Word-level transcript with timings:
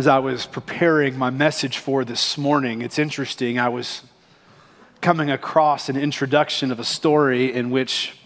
as 0.00 0.06
I 0.06 0.18
was 0.18 0.46
preparing 0.46 1.18
my 1.18 1.28
message 1.28 1.76
for 1.76 2.06
this 2.06 2.38
morning, 2.38 2.80
it's 2.80 2.98
interesting. 2.98 3.58
I 3.58 3.68
was 3.68 4.00
coming 5.02 5.30
across 5.30 5.90
an 5.90 5.96
introduction 5.98 6.72
of 6.72 6.80
a 6.80 6.84
story 6.84 7.52
in 7.52 7.68
which 7.68 8.16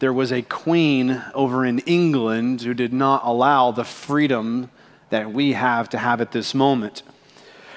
there 0.00 0.12
was 0.12 0.32
a 0.32 0.42
queen 0.42 1.22
over 1.34 1.64
in 1.64 1.78
England 1.86 2.62
who 2.62 2.74
did 2.74 2.92
not 2.92 3.22
allow 3.24 3.70
the 3.70 3.84
freedom 3.84 4.72
that 5.10 5.32
we 5.32 5.52
have 5.52 5.88
to 5.90 5.98
have 5.98 6.20
at 6.20 6.32
this 6.32 6.52
moment. 6.52 7.04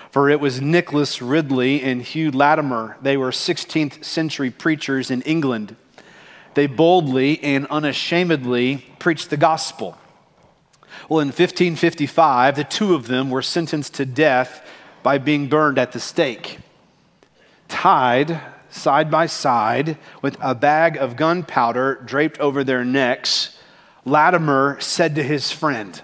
For 0.10 0.28
it 0.28 0.40
was 0.40 0.60
Nicholas 0.60 1.22
Ridley 1.22 1.84
and 1.84 2.02
Hugh 2.02 2.32
Latimer. 2.32 2.98
They 3.04 3.18
were 3.18 3.30
16th 3.30 4.04
century 4.04 4.50
preachers 4.50 5.12
in 5.12 5.22
England. 5.22 5.76
They 6.56 6.66
boldly 6.66 7.40
and 7.44 7.68
unashamedly 7.68 8.84
preached 8.98 9.30
the 9.30 9.38
gospel. 9.38 9.96
Well, 11.12 11.20
in 11.20 11.28
1555, 11.28 12.56
the 12.56 12.64
two 12.64 12.96
of 12.96 13.08
them 13.08 13.30
were 13.30 13.42
sentenced 13.42 13.96
to 13.96 14.06
death 14.06 14.66
by 15.04 15.18
being 15.18 15.50
burned 15.50 15.78
at 15.78 15.92
the 15.92 16.00
stake. 16.00 16.60
Tied 17.68 18.40
side 18.70 19.12
by 19.12 19.26
side 19.26 19.98
with 20.22 20.38
a 20.40 20.56
bag 20.56 20.96
of 20.96 21.18
gunpowder 21.18 22.02
draped 22.06 22.40
over 22.40 22.64
their 22.64 22.86
necks, 22.86 23.60
Latimer 24.06 24.80
said 24.80 25.16
to 25.16 25.22
his 25.22 25.52
friend, 25.52 26.02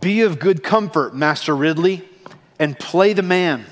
Be 0.00 0.22
of 0.22 0.38
good 0.38 0.62
comfort, 0.62 1.14
Master 1.14 1.54
Ridley, 1.54 2.08
and 2.58 2.78
play 2.78 3.12
the 3.12 3.20
man. 3.20 3.66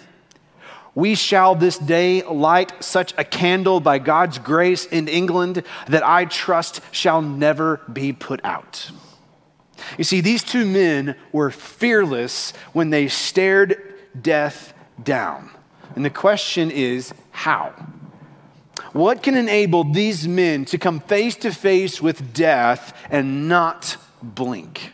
We 0.95 1.15
shall 1.15 1.55
this 1.55 1.79
day 1.79 2.23
light 2.25 2.85
such 2.85 3.15
a 3.17 3.25
candle 3.25 3.81
by 3.81 3.99
God's 3.99 4.39
grace 4.39 4.85
in 4.85 5.09
England 5.09 5.63
that 5.89 6.07
I 6.07 6.27
trust 6.27 6.83
shall 6.93 7.23
never 7.23 7.81
be 7.91 8.13
put 8.13 8.45
out. 8.45 8.91
You 9.99 10.05
see, 10.05 10.21
these 10.21 10.43
two 10.43 10.67
men 10.67 11.15
were 11.33 11.51
fearless 11.51 12.53
when 12.73 12.91
they 12.91 13.09
stared 13.09 13.95
death 14.21 14.75
down. 15.03 15.51
And 15.95 16.05
the 16.05 16.11
question 16.11 16.71
is 16.71 17.13
how? 17.31 17.73
What 18.93 19.23
can 19.23 19.37
enable 19.37 19.85
these 19.85 20.27
men 20.27 20.65
to 20.67 20.79
come 20.79 21.01
face 21.01 21.37
to 21.37 21.53
face 21.53 22.01
with 22.01 22.33
death 22.33 22.97
and 23.11 23.49
not 23.49 23.97
blink? 24.23 24.93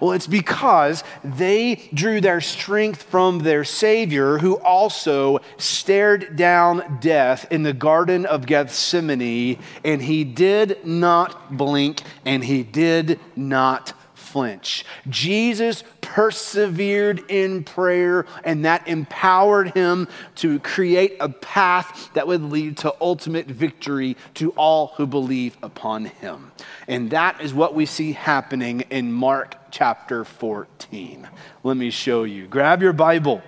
Well, 0.00 0.12
it's 0.12 0.26
because 0.26 1.02
they 1.24 1.90
drew 1.92 2.20
their 2.20 2.40
strength 2.40 3.02
from 3.02 3.40
their 3.40 3.64
Savior, 3.64 4.38
who 4.38 4.58
also 4.58 5.40
stared 5.56 6.36
down 6.36 6.98
death 7.00 7.46
in 7.50 7.62
the 7.62 7.72
Garden 7.72 8.24
of 8.24 8.46
Gethsemane, 8.46 9.58
and 9.84 10.00
he 10.00 10.24
did 10.24 10.86
not 10.86 11.56
blink 11.56 12.02
and 12.24 12.44
he 12.44 12.62
did 12.62 13.18
not 13.34 13.92
flinch. 14.30 14.84
Jesus 15.08 15.84
persevered 16.00 17.22
in 17.28 17.64
prayer, 17.64 18.26
and 18.44 18.64
that 18.64 18.86
empowered 18.86 19.72
him 19.72 20.08
to 20.36 20.58
create 20.60 21.16
a 21.20 21.28
path 21.28 22.10
that 22.14 22.26
would 22.26 22.42
lead 22.42 22.76
to 22.78 22.94
ultimate 23.00 23.46
victory 23.46 24.16
to 24.34 24.50
all 24.52 24.88
who 24.96 25.06
believe 25.06 25.56
upon 25.62 26.04
him. 26.04 26.52
And 26.88 27.10
that 27.10 27.40
is 27.40 27.52
what 27.52 27.74
we 27.74 27.86
see 27.86 28.12
happening 28.12 28.82
in 28.90 29.12
Mark 29.12 29.56
chapter 29.70 30.24
14. 30.24 31.28
Let 31.62 31.76
me 31.76 31.90
show 31.90 32.24
you. 32.24 32.46
Grab 32.46 32.82
your 32.82 32.92
Bible 32.92 33.42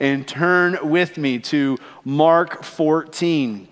and 0.00 0.26
turn 0.26 0.78
with 0.82 1.16
me 1.16 1.38
to 1.38 1.78
Mark 2.04 2.64
14. 2.64 3.68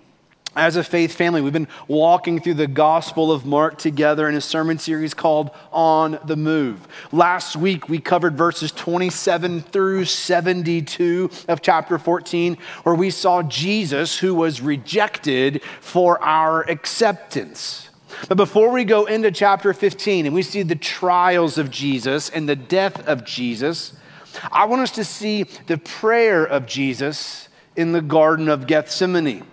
As 0.55 0.75
a 0.75 0.83
faith 0.83 1.15
family, 1.15 1.41
we've 1.41 1.51
been 1.51 1.67
walking 1.87 2.39
through 2.39 2.53
the 2.53 2.67
Gospel 2.67 3.31
of 3.31 3.43
Mark 3.43 3.79
together 3.79 4.29
in 4.29 4.35
a 4.35 4.41
sermon 4.41 4.77
series 4.77 5.15
called 5.15 5.49
On 5.71 6.19
the 6.25 6.35
Move. 6.35 6.87
Last 7.11 7.55
week, 7.55 7.89
we 7.89 7.97
covered 7.97 8.37
verses 8.37 8.71
27 8.71 9.61
through 9.61 10.05
72 10.05 11.31
of 11.47 11.63
chapter 11.63 11.97
14, 11.97 12.57
where 12.83 12.93
we 12.93 13.09
saw 13.09 13.41
Jesus 13.41 14.19
who 14.19 14.35
was 14.35 14.61
rejected 14.61 15.63
for 15.81 16.23
our 16.23 16.61
acceptance. 16.69 17.89
But 18.29 18.37
before 18.37 18.69
we 18.69 18.83
go 18.83 19.05
into 19.05 19.31
chapter 19.31 19.73
15 19.73 20.27
and 20.27 20.35
we 20.35 20.43
see 20.43 20.61
the 20.61 20.75
trials 20.75 21.57
of 21.57 21.71
Jesus 21.71 22.29
and 22.29 22.47
the 22.47 22.55
death 22.55 23.07
of 23.07 23.25
Jesus, 23.25 23.93
I 24.51 24.65
want 24.65 24.83
us 24.83 24.91
to 24.91 25.03
see 25.03 25.45
the 25.65 25.79
prayer 25.79 26.45
of 26.45 26.67
Jesus 26.67 27.49
in 27.75 27.91
the 27.91 28.01
Garden 28.01 28.49
of 28.49 28.67
Gethsemane. 28.67 29.47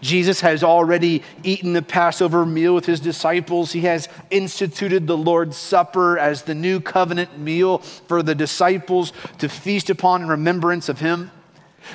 Jesus 0.00 0.40
has 0.40 0.62
already 0.62 1.22
eaten 1.42 1.72
the 1.72 1.82
Passover 1.82 2.44
meal 2.46 2.74
with 2.74 2.86
his 2.86 3.00
disciples. 3.00 3.72
He 3.72 3.82
has 3.82 4.08
instituted 4.30 5.06
the 5.06 5.16
Lord's 5.16 5.56
Supper 5.56 6.18
as 6.18 6.42
the 6.42 6.54
new 6.54 6.80
covenant 6.80 7.38
meal 7.38 7.78
for 7.78 8.22
the 8.22 8.34
disciples 8.34 9.12
to 9.38 9.48
feast 9.48 9.90
upon 9.90 10.22
in 10.22 10.28
remembrance 10.28 10.88
of 10.88 11.00
him. 11.00 11.30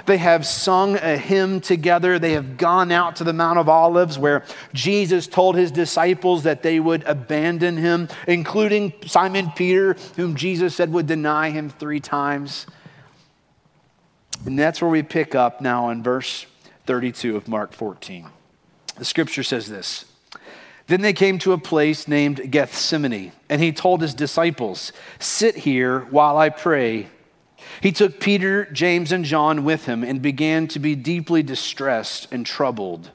They 0.05 0.17
have 0.17 0.45
sung 0.45 0.97
a 0.97 1.17
hymn 1.17 1.61
together. 1.61 2.19
They 2.19 2.33
have 2.33 2.57
gone 2.57 2.91
out 2.91 3.15
to 3.17 3.23
the 3.23 3.33
Mount 3.33 3.57
of 3.59 3.69
Olives 3.69 4.19
where 4.19 4.43
Jesus 4.73 5.27
told 5.27 5.55
his 5.55 5.71
disciples 5.71 6.43
that 6.43 6.61
they 6.63 6.79
would 6.79 7.03
abandon 7.03 7.77
him, 7.77 8.09
including 8.27 8.93
Simon 9.05 9.51
Peter, 9.55 9.95
whom 10.15 10.35
Jesus 10.35 10.75
said 10.75 10.91
would 10.91 11.07
deny 11.07 11.51
him 11.51 11.69
three 11.69 11.99
times. 11.99 12.67
And 14.45 14.59
that's 14.59 14.81
where 14.81 14.91
we 14.91 15.03
pick 15.03 15.35
up 15.35 15.61
now 15.61 15.89
in 15.89 16.03
verse 16.03 16.45
32 16.87 17.35
of 17.35 17.47
Mark 17.47 17.73
14. 17.73 18.27
The 18.97 19.05
scripture 19.05 19.43
says 19.43 19.67
this 19.67 20.05
Then 20.87 21.01
they 21.01 21.13
came 21.13 21.37
to 21.39 21.53
a 21.53 21.57
place 21.57 22.07
named 22.07 22.51
Gethsemane, 22.51 23.33
and 23.49 23.61
he 23.61 23.71
told 23.71 24.01
his 24.01 24.13
disciples, 24.13 24.91
Sit 25.19 25.57
here 25.57 26.01
while 26.09 26.37
I 26.37 26.49
pray. 26.49 27.09
He 27.81 27.91
took 27.91 28.19
Peter, 28.19 28.65
James, 28.71 29.11
and 29.11 29.25
John 29.25 29.63
with 29.63 29.85
him 29.85 30.03
and 30.03 30.21
began 30.21 30.67
to 30.69 30.79
be 30.79 30.95
deeply 30.95 31.43
distressed 31.43 32.27
and 32.31 32.45
troubled. 32.45 33.11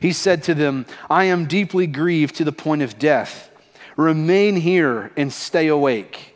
He 0.00 0.12
said 0.12 0.42
to 0.44 0.54
them, 0.54 0.86
I 1.08 1.24
am 1.24 1.46
deeply 1.46 1.86
grieved 1.86 2.36
to 2.36 2.44
the 2.44 2.52
point 2.52 2.82
of 2.82 2.98
death. 2.98 3.50
Remain 3.96 4.56
here 4.56 5.12
and 5.16 5.32
stay 5.32 5.66
awake. 5.66 6.29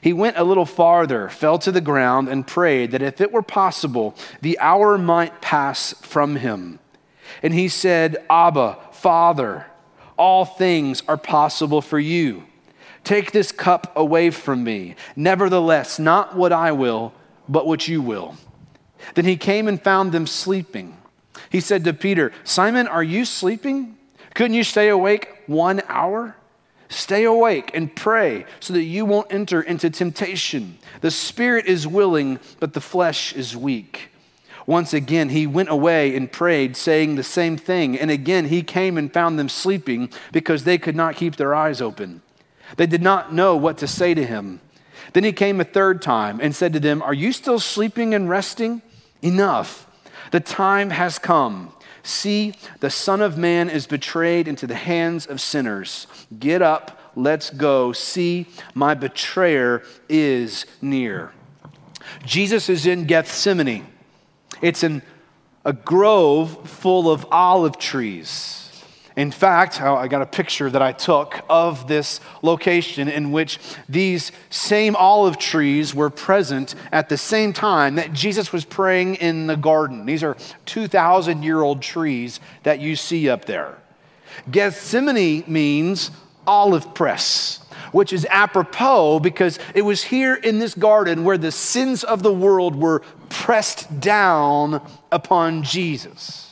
He 0.00 0.12
went 0.12 0.38
a 0.38 0.44
little 0.44 0.66
farther, 0.66 1.28
fell 1.28 1.58
to 1.58 1.72
the 1.72 1.80
ground, 1.80 2.28
and 2.28 2.46
prayed 2.46 2.92
that 2.92 3.02
if 3.02 3.20
it 3.20 3.32
were 3.32 3.42
possible, 3.42 4.14
the 4.40 4.58
hour 4.58 4.96
might 4.96 5.40
pass 5.40 5.94
from 6.00 6.36
him. 6.36 6.78
And 7.42 7.52
he 7.52 7.68
said, 7.68 8.24
Abba, 8.28 8.78
Father, 8.92 9.66
all 10.16 10.44
things 10.44 11.02
are 11.06 11.16
possible 11.16 11.80
for 11.80 11.98
you. 11.98 12.44
Take 13.04 13.32
this 13.32 13.52
cup 13.52 13.92
away 13.96 14.30
from 14.30 14.62
me. 14.64 14.94
Nevertheless, 15.16 15.98
not 15.98 16.36
what 16.36 16.52
I 16.52 16.72
will, 16.72 17.12
but 17.48 17.66
what 17.66 17.88
you 17.88 18.02
will. 18.02 18.36
Then 19.14 19.24
he 19.24 19.36
came 19.36 19.68
and 19.68 19.82
found 19.82 20.12
them 20.12 20.26
sleeping. 20.26 20.96
He 21.48 21.60
said 21.60 21.84
to 21.84 21.94
Peter, 21.94 22.32
Simon, 22.44 22.86
are 22.86 23.02
you 23.02 23.24
sleeping? 23.24 23.96
Couldn't 24.34 24.54
you 24.54 24.64
stay 24.64 24.88
awake 24.88 25.42
one 25.46 25.82
hour? 25.88 26.36
Stay 26.90 27.22
awake 27.22 27.70
and 27.72 27.94
pray 27.94 28.44
so 28.58 28.72
that 28.72 28.82
you 28.82 29.06
won't 29.06 29.32
enter 29.32 29.62
into 29.62 29.88
temptation. 29.90 30.76
The 31.02 31.12
spirit 31.12 31.66
is 31.66 31.86
willing, 31.86 32.40
but 32.58 32.74
the 32.74 32.80
flesh 32.80 33.32
is 33.32 33.56
weak. 33.56 34.08
Once 34.66 34.92
again, 34.92 35.28
he 35.28 35.46
went 35.46 35.68
away 35.68 36.16
and 36.16 36.30
prayed, 36.30 36.76
saying 36.76 37.14
the 37.14 37.22
same 37.22 37.56
thing. 37.56 37.96
And 37.96 38.10
again, 38.10 38.46
he 38.46 38.62
came 38.62 38.98
and 38.98 39.12
found 39.12 39.38
them 39.38 39.48
sleeping 39.48 40.10
because 40.32 40.64
they 40.64 40.78
could 40.78 40.96
not 40.96 41.14
keep 41.14 41.36
their 41.36 41.54
eyes 41.54 41.80
open. 41.80 42.22
They 42.76 42.86
did 42.86 43.02
not 43.02 43.32
know 43.32 43.56
what 43.56 43.78
to 43.78 43.86
say 43.86 44.12
to 44.12 44.26
him. 44.26 44.60
Then 45.12 45.22
he 45.22 45.32
came 45.32 45.60
a 45.60 45.64
third 45.64 46.02
time 46.02 46.40
and 46.42 46.54
said 46.54 46.72
to 46.72 46.80
them, 46.80 47.02
Are 47.02 47.14
you 47.14 47.32
still 47.32 47.60
sleeping 47.60 48.14
and 48.14 48.28
resting? 48.28 48.82
Enough. 49.22 49.86
The 50.32 50.40
time 50.40 50.90
has 50.90 51.20
come. 51.20 51.72
See, 52.02 52.54
the 52.80 52.90
Son 52.90 53.20
of 53.20 53.36
Man 53.36 53.68
is 53.68 53.86
betrayed 53.86 54.48
into 54.48 54.66
the 54.66 54.74
hands 54.74 55.26
of 55.26 55.40
sinners. 55.40 56.06
Get 56.38 56.62
up, 56.62 57.12
let's 57.14 57.50
go. 57.50 57.92
See, 57.92 58.46
my 58.74 58.94
betrayer 58.94 59.82
is 60.08 60.66
near. 60.80 61.32
Jesus 62.24 62.68
is 62.68 62.86
in 62.86 63.04
Gethsemane. 63.04 63.86
It's 64.62 64.82
in 64.82 65.02
a 65.64 65.72
grove 65.72 66.68
full 66.68 67.10
of 67.10 67.26
olive 67.30 67.78
trees. 67.78 68.69
In 69.16 69.30
fact, 69.32 69.80
I 69.80 70.06
got 70.06 70.22
a 70.22 70.26
picture 70.26 70.70
that 70.70 70.82
I 70.82 70.92
took 70.92 71.40
of 71.48 71.88
this 71.88 72.20
location 72.42 73.08
in 73.08 73.32
which 73.32 73.58
these 73.88 74.30
same 74.50 74.94
olive 74.94 75.36
trees 75.36 75.94
were 75.94 76.10
present 76.10 76.74
at 76.92 77.08
the 77.08 77.18
same 77.18 77.52
time 77.52 77.96
that 77.96 78.12
Jesus 78.12 78.52
was 78.52 78.64
praying 78.64 79.16
in 79.16 79.46
the 79.46 79.56
garden. 79.56 80.06
These 80.06 80.22
are 80.22 80.36
2,000 80.66 81.42
year 81.42 81.60
old 81.60 81.82
trees 81.82 82.40
that 82.62 82.80
you 82.80 82.94
see 82.94 83.28
up 83.28 83.46
there. 83.46 83.78
Gethsemane 84.50 85.44
means 85.46 86.10
olive 86.46 86.94
press, 86.94 87.58
which 87.92 88.12
is 88.12 88.26
apropos 88.30 89.20
because 89.20 89.58
it 89.74 89.82
was 89.82 90.04
here 90.04 90.34
in 90.34 90.58
this 90.58 90.74
garden 90.74 91.24
where 91.24 91.38
the 91.38 91.52
sins 91.52 92.04
of 92.04 92.22
the 92.22 92.32
world 92.32 92.76
were 92.76 93.00
pressed 93.28 94.00
down 94.00 94.80
upon 95.10 95.62
Jesus. 95.62 96.49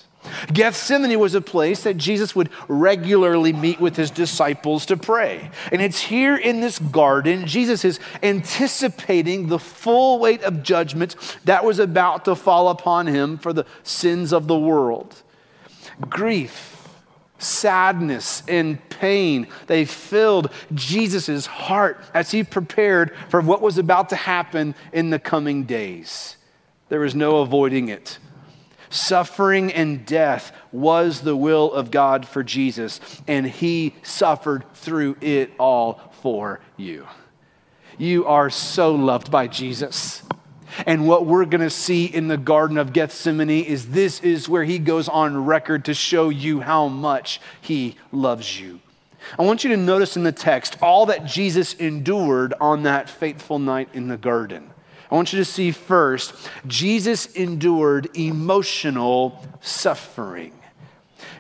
Gethsemane 0.53 1.19
was 1.19 1.35
a 1.35 1.41
place 1.41 1.83
that 1.83 1.97
Jesus 1.97 2.35
would 2.35 2.51
regularly 2.69 3.53
meet 3.53 3.81
with 3.81 3.97
his 3.97 4.11
disciples 4.11 4.87
to 4.87 4.97
pray. 4.97 5.51
And 5.73 5.83
it's 5.83 6.01
here 6.01 6.37
in 6.37 6.61
this 6.61 6.79
garden, 6.79 7.47
Jesus 7.47 7.85
is 7.85 8.01
anticipating 8.23 9.49
the 9.49 9.59
full 9.59 10.19
weight 10.19 10.43
of 10.43 10.63
judgment 10.63 11.17
that 11.45 11.65
was 11.65 11.79
about 11.79 12.25
to 12.27 12.35
fall 12.35 12.69
upon 12.69 13.07
him 13.07 13.39
for 13.39 13.53
the 13.53 13.67
sins 13.83 14.33
of 14.33 14.47
the 14.47 14.59
world. 14.59 15.23
Grief, 16.01 16.89
sadness, 17.39 18.43
and 18.49 18.87
pain, 18.89 19.47
they 19.67 19.85
filled 19.85 20.51
Jesus' 20.75 21.47
heart 21.47 22.01
as 22.15 22.31
he 22.31 22.45
prepared 22.45 23.15
for 23.29 23.41
what 23.41 23.63
was 23.63 23.79
about 23.79 24.09
to 24.11 24.17
happen 24.17 24.75
in 24.93 25.11
the 25.11 25.19
coming 25.19 25.65
days. 25.65 26.37
There 26.89 27.01
was 27.01 27.15
no 27.15 27.39
avoiding 27.39 27.89
it. 27.89 28.19
Suffering 28.91 29.73
and 29.73 30.07
death 30.07 30.53
was 30.73 31.21
the 31.21 31.37
will 31.37 31.73
of 31.73 31.91
God 31.91 32.27
for 32.27 32.43
Jesus, 32.43 33.01
and 33.27 33.47
he 33.47 33.95
suffered 34.03 34.65
through 34.75 35.17
it 35.21 35.51
all 35.59 36.13
for 36.23 36.61
you. 36.77 37.07
You 37.99 38.27
are 38.27 38.49
so 38.49 38.95
loved 38.95 39.31
by 39.31 39.49
Jesus. 39.49 40.23
And 40.87 41.09
what 41.09 41.27
we're 41.27 41.45
going 41.45 41.63
to 41.63 41.71
see 41.71 42.05
in 42.05 42.29
the 42.29 42.37
Garden 42.37 42.79
of 42.79 42.93
Gethsemane 42.93 43.65
is 43.65 43.89
this 43.89 44.21
is 44.21 44.49
where 44.49 44.65
he 44.65 44.79
goes 44.79 45.09
on 45.09 45.45
record 45.45 45.87
to 45.87 45.95
show 45.95 46.29
you 46.29 46.61
how 46.61 46.89
much 46.89 47.41
he 47.61 47.97
loves 48.13 48.61
you. 48.61 48.81
I 49.39 49.43
want 49.43 49.65
you 49.65 49.71
to 49.71 49.77
notice 49.77 50.17
in 50.17 50.23
the 50.23 50.33
text 50.33 50.77
all 50.81 51.07
that 51.07 51.25
Jesus 51.25 51.75
endured 51.75 52.55
on 52.61 52.85
that 52.85 53.11
fateful 53.11 53.59
night 53.59 53.89
in 53.93 54.09
the 54.09 54.17
garden. 54.17 54.71
I 55.11 55.15
want 55.15 55.33
you 55.33 55.39
to 55.39 55.45
see 55.45 55.71
first, 55.71 56.35
Jesus 56.67 57.27
endured 57.27 58.17
emotional 58.17 59.43
suffering. 59.61 60.53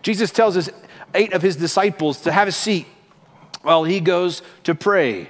Jesus 0.02 0.30
tells 0.30 0.56
us 0.56 0.70
eight 1.14 1.32
of 1.32 1.42
his 1.42 1.56
disciples 1.56 2.22
to 2.22 2.32
have 2.32 2.48
a 2.48 2.52
seat 2.52 2.86
while 3.62 3.84
he 3.84 4.00
goes 4.00 4.42
to 4.64 4.74
pray. 4.74 5.28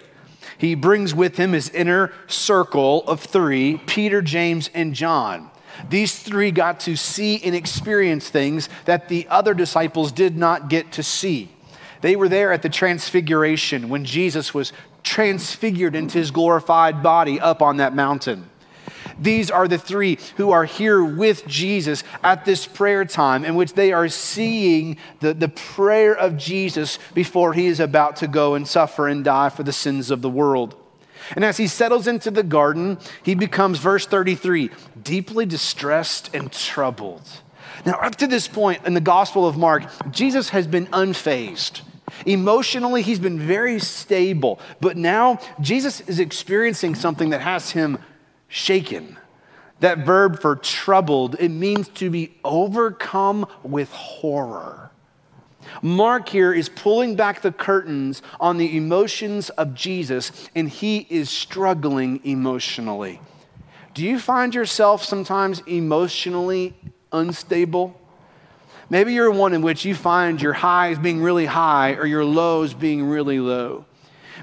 He 0.57 0.75
brings 0.75 1.15
with 1.15 1.37
him 1.37 1.53
his 1.53 1.71
inner 1.71 2.13
circle 2.27 3.05
of 3.07 3.21
three 3.21 3.79
Peter, 3.87 4.23
James, 4.23 4.71
and 4.75 4.95
John. 4.95 5.51
These 5.89 6.19
three 6.19 6.51
got 6.51 6.81
to 6.81 6.97
see 6.97 7.41
and 7.43 7.55
experience 7.55 8.29
things 8.29 8.69
that 8.85 9.09
the 9.09 9.27
other 9.29 9.55
disciples 9.55 10.11
did 10.11 10.37
not 10.37 10.69
get 10.69 10.93
to 10.93 11.03
see. 11.03 11.51
They 12.01 12.17
were 12.17 12.29
there 12.29 12.53
at 12.53 12.63
the 12.63 12.69
transfiguration 12.69 13.89
when 13.89 14.05
Jesus 14.05 14.53
was 14.53 14.73
transfigured 15.09 15.97
into 15.97 16.19
his 16.19 16.31
glorified 16.31 17.03
body 17.03 17.41
up 17.41 17.63
on 17.63 17.79
that 17.79 17.95
mountain. 17.95 18.49
These 19.19 19.51
are 19.51 19.67
the 19.67 19.79
three 19.79 20.19
who 20.37 20.51
are 20.51 20.67
here 20.67 21.03
with 21.03 21.47
Jesus 21.47 22.05
at 22.23 22.45
this 22.45 22.67
prayer 22.67 23.05
time 23.05 23.45
in 23.45 23.57
which 23.57 23.73
they 23.73 23.93
are 23.93 24.09
seeing 24.09 24.99
the, 25.21 25.33
the 25.33 25.49
prayer 25.49 26.15
of 26.15 26.37
Jesus 26.37 26.99
before 27.15 27.55
he 27.55 27.67
is 27.67 27.81
about 27.81 28.17
to 28.17 28.29
go 28.29 28.55
and 28.55 28.69
suffer 28.69 29.09
and 29.09 29.25
die 29.25 29.49
for 29.49 29.63
the 29.63 29.73
sins 29.73 30.11
of 30.11 30.23
the 30.23 30.31
world. 30.31 30.77
And 31.35 31.45
as 31.45 31.57
he 31.57 31.67
settles 31.67 32.07
into 32.07 32.31
the 32.31 32.43
garden, 32.43 32.99
he 33.23 33.35
becomes, 33.35 33.79
verse 33.79 34.07
33, 34.07 34.71
deeply 35.03 35.47
distressed 35.47 36.31
and 36.35 36.53
troubled. 36.53 37.27
Now, 37.85 37.95
up 37.95 38.17
to 38.17 38.27
this 38.27 38.47
point 38.47 38.87
in 38.87 38.95
the 38.95 39.01
Gospel 39.01 39.47
of 39.47 39.57
Mark, 39.57 39.85
Jesus 40.11 40.51
has 40.51 40.67
been 40.67 40.87
unfazed. 40.89 41.83
Emotionally, 42.27 43.03
he's 43.03 43.19
been 43.19 43.39
very 43.39 43.79
stable. 43.79 44.61
But 44.81 44.97
now, 44.97 45.39
Jesus 45.61 46.01
is 46.03 46.21
experiencing 46.21 46.95
something 46.95 47.31
that 47.31 47.41
has 47.41 47.71
him 47.71 47.99
shaken. 48.49 49.19
That 49.81 49.99
verb 49.99 50.41
for 50.41 50.57
troubled, 50.57 51.37
it 51.39 51.51
means 51.51 51.89
to 51.91 52.11
be 52.11 52.35
overcome 52.45 53.47
with 53.63 53.91
horror. 53.93 54.91
Mark 55.83 56.29
here 56.29 56.53
is 56.53 56.69
pulling 56.69 57.15
back 57.15 57.43
the 57.43 57.53
curtains 57.53 58.23
on 58.41 58.57
the 58.57 58.77
emotions 58.77 59.51
of 59.51 59.75
Jesus, 59.75 60.49
and 60.55 60.69
he 60.69 61.07
is 61.11 61.31
struggling 61.31 62.21
emotionally. 62.25 63.21
Do 63.95 64.05
you 64.05 64.19
find 64.19 64.55
yourself 64.55 65.05
sometimes 65.05 65.61
emotionally 65.67 66.75
unstable? 67.13 68.01
Maybe 68.91 69.13
you're 69.13 69.31
one 69.31 69.53
in 69.53 69.63
which 69.63 69.85
you 69.85 69.95
find 69.95 70.41
your 70.41 70.55
highs 70.55 70.99
being 70.99 71.23
really 71.23 71.47
high 71.47 71.95
or 71.95 72.07
your 72.07 72.25
lows 72.25 72.73
being 72.73 73.05
really 73.05 73.39
low. 73.39 73.85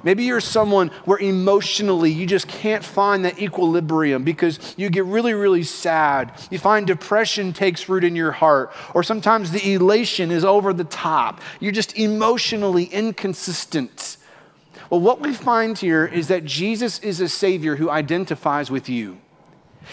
Maybe 0.03 0.23
you're 0.23 0.41
someone 0.41 0.89
where 1.05 1.17
emotionally 1.17 2.11
you 2.11 2.27
just 2.27 2.47
can't 2.47 2.83
find 2.83 3.25
that 3.25 3.41
equilibrium 3.41 4.23
because 4.23 4.75
you 4.77 4.89
get 4.91 5.05
really, 5.05 5.33
really 5.33 5.63
sad. 5.63 6.31
You 6.51 6.59
find 6.59 6.85
depression 6.85 7.53
takes 7.53 7.89
root 7.89 8.03
in 8.03 8.15
your 8.15 8.31
heart, 8.31 8.71
or 8.93 9.01
sometimes 9.01 9.49
the 9.49 9.73
elation 9.73 10.29
is 10.29 10.45
over 10.45 10.73
the 10.73 10.83
top. 10.83 11.41
You're 11.59 11.71
just 11.71 11.97
emotionally 11.97 12.83
inconsistent. 12.83 14.17
Well, 14.91 14.99
what 14.99 15.21
we 15.21 15.33
find 15.33 15.75
here 15.75 16.05
is 16.05 16.27
that 16.27 16.45
Jesus 16.45 16.99
is 16.99 17.19
a 17.19 17.27
Savior 17.27 17.75
who 17.75 17.89
identifies 17.89 18.69
with 18.69 18.87
you. 18.87 19.17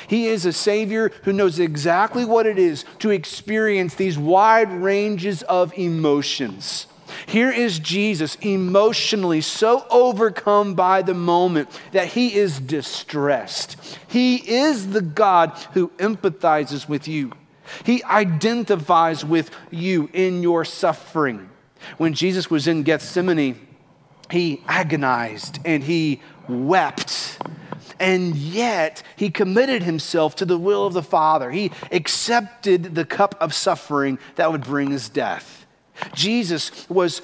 He 0.08 0.26
is 0.26 0.46
a 0.46 0.52
Savior 0.52 1.10
who 1.24 1.32
knows 1.32 1.58
exactly 1.58 2.24
what 2.24 2.46
it 2.46 2.58
is 2.58 2.84
to 3.00 3.10
experience 3.10 3.94
these 3.94 4.18
wide 4.18 4.70
ranges 4.70 5.42
of 5.42 5.76
emotions. 5.76 6.86
Here 7.26 7.50
is 7.50 7.78
Jesus 7.78 8.36
emotionally 8.36 9.40
so 9.40 9.86
overcome 9.90 10.74
by 10.74 11.02
the 11.02 11.14
moment 11.14 11.68
that 11.92 12.08
he 12.08 12.34
is 12.34 12.58
distressed. 12.58 13.76
He 14.08 14.36
is 14.36 14.90
the 14.90 15.02
God 15.02 15.50
who 15.74 15.88
empathizes 15.98 16.88
with 16.88 17.08
you, 17.08 17.32
he 17.84 18.02
identifies 18.04 19.24
with 19.24 19.50
you 19.70 20.10
in 20.12 20.42
your 20.42 20.64
suffering. 20.64 21.48
When 21.98 22.14
Jesus 22.14 22.48
was 22.48 22.68
in 22.68 22.84
Gethsemane, 22.84 23.58
he 24.30 24.62
agonized 24.68 25.58
and 25.64 25.82
he 25.82 26.20
wept. 26.48 27.38
And 28.02 28.34
yet, 28.34 29.04
he 29.14 29.30
committed 29.30 29.84
himself 29.84 30.34
to 30.36 30.44
the 30.44 30.58
will 30.58 30.84
of 30.84 30.92
the 30.92 31.04
Father. 31.04 31.52
He 31.52 31.70
accepted 31.92 32.96
the 32.96 33.04
cup 33.04 33.36
of 33.40 33.54
suffering 33.54 34.18
that 34.34 34.50
would 34.50 34.64
bring 34.64 34.90
his 34.90 35.08
death. 35.08 35.66
Jesus 36.12 36.88
was 36.90 37.22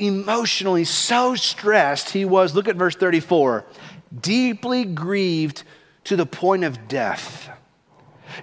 emotionally 0.00 0.82
so 0.82 1.36
stressed, 1.36 2.10
he 2.10 2.24
was, 2.24 2.56
look 2.56 2.66
at 2.66 2.74
verse 2.74 2.96
34, 2.96 3.64
deeply 4.20 4.84
grieved 4.84 5.62
to 6.02 6.16
the 6.16 6.26
point 6.26 6.64
of 6.64 6.88
death. 6.88 7.48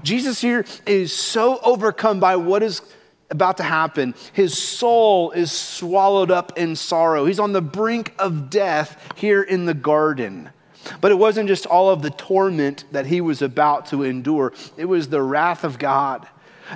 Jesus 0.04 0.40
here 0.40 0.64
is 0.88 1.14
so 1.14 1.60
overcome 1.64 2.22
by 2.22 2.38
what 2.38 2.64
is 2.64 2.82
about 3.30 3.58
to 3.58 3.64
happen. 3.64 4.16
His 4.32 4.58
soul 4.58 5.32
is 5.32 5.52
swallowed 5.52 6.32
up 6.32 6.58
in 6.58 6.78
sorrow. 6.78 7.26
He's 7.26 7.42
on 7.42 7.52
the 7.52 7.62
brink 7.62 8.14
of 8.18 8.50
death 8.50 9.14
here 9.18 9.44
in 9.44 9.66
the 9.66 9.74
garden. 9.74 10.50
But 11.02 11.12
it 11.12 11.16
wasn't 11.16 11.48
just 11.48 11.66
all 11.66 11.90
of 11.90 12.02
the 12.02 12.10
torment 12.10 12.86
that 12.92 13.06
he 13.06 13.22
was 13.22 13.42
about 13.42 13.88
to 13.88 14.04
endure, 14.04 14.54
it 14.78 14.86
was 14.86 15.10
the 15.10 15.22
wrath 15.22 15.64
of 15.64 15.80
God 15.80 16.28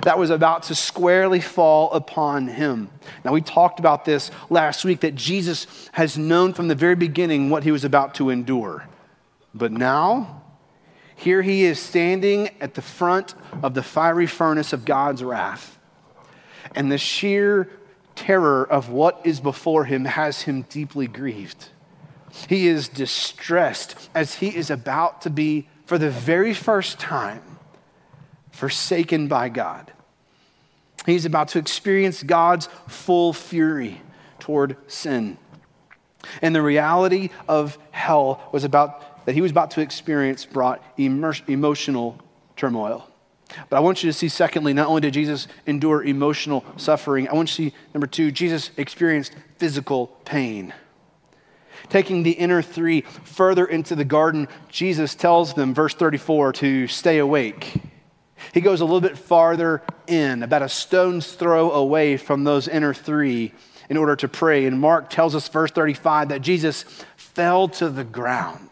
that 0.02 0.18
was 0.18 0.30
about 0.30 0.64
to 0.64 0.74
squarely 0.74 1.40
fall 1.40 1.90
upon 1.92 2.46
him. 2.46 2.90
Now, 3.24 3.32
we 3.32 3.40
talked 3.40 3.80
about 3.80 4.04
this 4.04 4.30
last 4.50 4.84
week 4.84 5.00
that 5.00 5.14
Jesus 5.14 5.88
has 5.92 6.18
known 6.18 6.52
from 6.52 6.68
the 6.68 6.74
very 6.74 6.94
beginning 6.94 7.50
what 7.50 7.64
he 7.64 7.72
was 7.72 7.84
about 7.84 8.14
to 8.16 8.30
endure. 8.30 8.86
But 9.54 9.72
now, 9.72 10.42
here 11.16 11.42
he 11.42 11.64
is 11.64 11.80
standing 11.80 12.50
at 12.60 12.74
the 12.74 12.82
front 12.82 13.34
of 13.62 13.74
the 13.74 13.82
fiery 13.82 14.26
furnace 14.26 14.72
of 14.72 14.84
God's 14.84 15.24
wrath. 15.24 15.78
And 16.74 16.92
the 16.92 16.98
sheer 16.98 17.70
terror 18.14 18.64
of 18.64 18.90
what 18.90 19.20
is 19.24 19.40
before 19.40 19.84
him 19.84 20.04
has 20.04 20.42
him 20.42 20.62
deeply 20.62 21.06
grieved. 21.06 21.70
He 22.46 22.68
is 22.68 22.88
distressed 22.88 24.08
as 24.14 24.36
he 24.36 24.54
is 24.54 24.70
about 24.70 25.22
to 25.22 25.30
be, 25.30 25.68
for 25.86 25.98
the 25.98 26.10
very 26.10 26.54
first 26.54 26.98
time, 26.98 27.42
forsaken 28.50 29.28
by 29.28 29.48
God. 29.48 29.92
He's 31.06 31.24
about 31.24 31.48
to 31.48 31.58
experience 31.58 32.22
God's 32.22 32.68
full 32.86 33.32
fury 33.32 34.00
toward 34.38 34.76
sin. 34.90 35.38
And 36.42 36.54
the 36.54 36.62
reality 36.62 37.30
of 37.48 37.78
hell 37.90 38.48
was 38.52 38.64
about 38.64 39.26
that 39.26 39.34
he 39.34 39.40
was 39.40 39.50
about 39.50 39.70
to 39.72 39.80
experience 39.80 40.44
brought 40.44 40.82
emotional 40.96 42.18
turmoil. 42.56 43.08
But 43.70 43.76
I 43.76 43.80
want 43.80 44.02
you 44.02 44.10
to 44.10 44.12
see, 44.12 44.28
secondly, 44.28 44.72
not 44.74 44.88
only 44.88 45.00
did 45.00 45.14
Jesus 45.14 45.48
endure 45.66 46.02
emotional 46.02 46.64
suffering, 46.76 47.28
I 47.28 47.34
want 47.34 47.58
you 47.58 47.70
to 47.70 47.70
see, 47.70 47.76
number 47.94 48.06
two, 48.06 48.30
Jesus 48.30 48.70
experienced 48.76 49.34
physical 49.56 50.08
pain. 50.24 50.74
Taking 51.88 52.22
the 52.22 52.32
inner 52.32 52.62
three 52.62 53.02
further 53.24 53.64
into 53.64 53.94
the 53.94 54.04
garden, 54.04 54.48
Jesus 54.68 55.14
tells 55.14 55.54
them, 55.54 55.74
verse 55.74 55.94
34, 55.94 56.52
to 56.54 56.86
stay 56.86 57.18
awake. 57.18 57.80
He 58.52 58.60
goes 58.60 58.80
a 58.80 58.84
little 58.84 59.00
bit 59.00 59.18
farther 59.18 59.82
in, 60.06 60.42
about 60.42 60.62
a 60.62 60.68
stone's 60.68 61.32
throw 61.32 61.72
away 61.72 62.16
from 62.16 62.44
those 62.44 62.68
inner 62.68 62.94
three, 62.94 63.52
in 63.88 63.96
order 63.96 64.16
to 64.16 64.28
pray. 64.28 64.66
And 64.66 64.80
Mark 64.80 65.10
tells 65.10 65.34
us, 65.34 65.48
verse 65.48 65.70
35, 65.70 66.28
that 66.28 66.42
Jesus 66.42 66.84
fell 67.16 67.68
to 67.68 67.88
the 67.88 68.04
ground. 68.04 68.68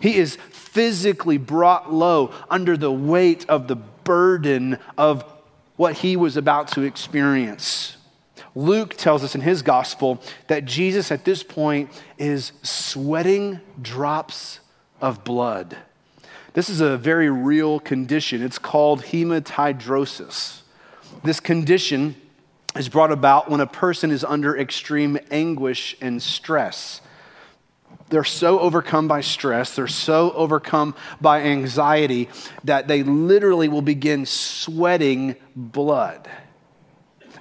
He 0.00 0.16
is 0.16 0.36
physically 0.50 1.38
brought 1.38 1.92
low 1.92 2.32
under 2.50 2.76
the 2.76 2.90
weight 2.90 3.48
of 3.48 3.68
the 3.68 3.76
burden 3.76 4.78
of 4.98 5.24
what 5.76 5.94
he 5.94 6.16
was 6.16 6.36
about 6.36 6.68
to 6.68 6.82
experience. 6.82 7.96
Luke 8.54 8.96
tells 8.96 9.24
us 9.24 9.34
in 9.34 9.40
his 9.40 9.62
gospel 9.62 10.20
that 10.46 10.64
Jesus 10.64 11.10
at 11.10 11.24
this 11.24 11.42
point 11.42 11.90
is 12.18 12.52
sweating 12.62 13.60
drops 13.80 14.60
of 15.00 15.24
blood. 15.24 15.76
This 16.52 16.68
is 16.68 16.80
a 16.80 16.96
very 16.96 17.30
real 17.30 17.80
condition. 17.80 18.42
It's 18.42 18.58
called 18.58 19.02
hematidrosis. 19.02 20.60
This 21.24 21.40
condition 21.40 22.14
is 22.76 22.88
brought 22.88 23.10
about 23.10 23.50
when 23.50 23.60
a 23.60 23.66
person 23.66 24.10
is 24.10 24.24
under 24.24 24.56
extreme 24.56 25.18
anguish 25.30 25.96
and 26.00 26.22
stress. 26.22 27.00
They're 28.10 28.22
so 28.22 28.60
overcome 28.60 29.08
by 29.08 29.22
stress, 29.22 29.74
they're 29.74 29.88
so 29.88 30.30
overcome 30.32 30.94
by 31.20 31.42
anxiety 31.42 32.28
that 32.64 32.86
they 32.86 33.02
literally 33.02 33.68
will 33.68 33.82
begin 33.82 34.26
sweating 34.26 35.36
blood. 35.56 36.28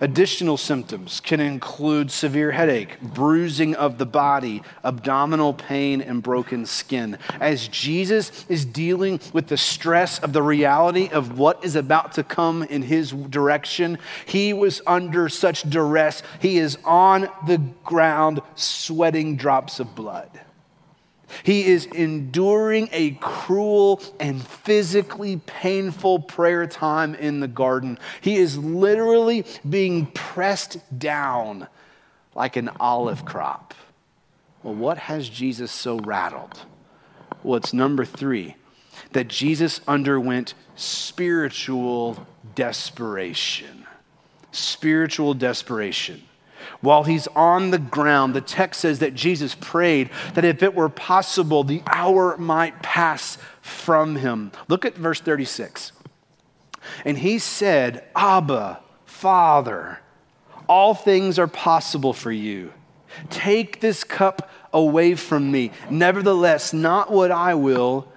Additional 0.01 0.57
symptoms 0.57 1.19
can 1.19 1.39
include 1.39 2.11
severe 2.11 2.51
headache, 2.51 2.99
bruising 3.01 3.75
of 3.75 3.97
the 3.97 4.05
body, 4.05 4.61
abdominal 4.83 5.53
pain, 5.53 6.01
and 6.01 6.23
broken 6.23 6.65
skin. 6.65 7.17
As 7.39 7.67
Jesus 7.67 8.45
is 8.49 8.65
dealing 8.65 9.19
with 9.33 9.47
the 9.47 9.57
stress 9.57 10.19
of 10.19 10.33
the 10.33 10.41
reality 10.43 11.09
of 11.09 11.37
what 11.37 11.63
is 11.63 11.75
about 11.75 12.13
to 12.13 12.23
come 12.23 12.63
in 12.63 12.81
his 12.81 13.11
direction, 13.11 13.99
he 14.25 14.53
was 14.53 14.81
under 14.87 15.29
such 15.29 15.63
duress. 15.69 16.23
He 16.39 16.57
is 16.57 16.77
on 16.83 17.29
the 17.45 17.59
ground 17.83 18.41
sweating 18.55 19.37
drops 19.37 19.79
of 19.79 19.95
blood. 19.95 20.29
He 21.41 21.65
is 21.65 21.85
enduring 21.87 22.89
a 22.91 23.11
cruel 23.21 24.01
and 24.19 24.45
physically 24.45 25.41
painful 25.45 26.19
prayer 26.19 26.67
time 26.67 27.15
in 27.15 27.39
the 27.39 27.47
garden. 27.47 27.97
He 28.21 28.35
is 28.35 28.57
literally 28.57 29.45
being 29.67 30.05
pressed 30.07 30.77
down 30.97 31.67
like 32.35 32.55
an 32.55 32.69
olive 32.79 33.25
crop. 33.25 33.73
Well, 34.61 34.75
what 34.75 34.97
has 34.97 35.27
Jesus 35.27 35.71
so 35.71 35.97
rattled? 35.99 36.59
Well, 37.43 37.57
it's 37.57 37.73
number 37.73 38.05
three 38.05 38.55
that 39.11 39.27
Jesus 39.27 39.81
underwent 39.87 40.53
spiritual 40.75 42.25
desperation. 42.55 43.85
Spiritual 44.51 45.33
desperation. 45.33 46.23
While 46.81 47.03
he's 47.03 47.27
on 47.27 47.71
the 47.71 47.79
ground, 47.79 48.33
the 48.33 48.41
text 48.41 48.81
says 48.81 48.99
that 48.99 49.13
Jesus 49.13 49.55
prayed 49.55 50.09
that 50.33 50.45
if 50.45 50.63
it 50.63 50.75
were 50.75 50.89
possible, 50.89 51.63
the 51.63 51.81
hour 51.87 52.37
might 52.37 52.81
pass 52.81 53.37
from 53.61 54.17
him. 54.17 54.51
Look 54.67 54.85
at 54.85 54.95
verse 54.95 55.21
36. 55.21 55.91
And 57.05 57.17
he 57.17 57.39
said, 57.39 58.05
Abba, 58.15 58.79
Father, 59.05 59.99
all 60.67 60.93
things 60.93 61.39
are 61.39 61.47
possible 61.47 62.13
for 62.13 62.31
you. 62.31 62.73
Take 63.29 63.79
this 63.79 64.03
cup 64.03 64.49
away 64.73 65.15
from 65.15 65.51
me. 65.51 65.71
Nevertheless, 65.89 66.73
not 66.73 67.11
what 67.11 67.31
I 67.31 67.53
will, 67.53 68.07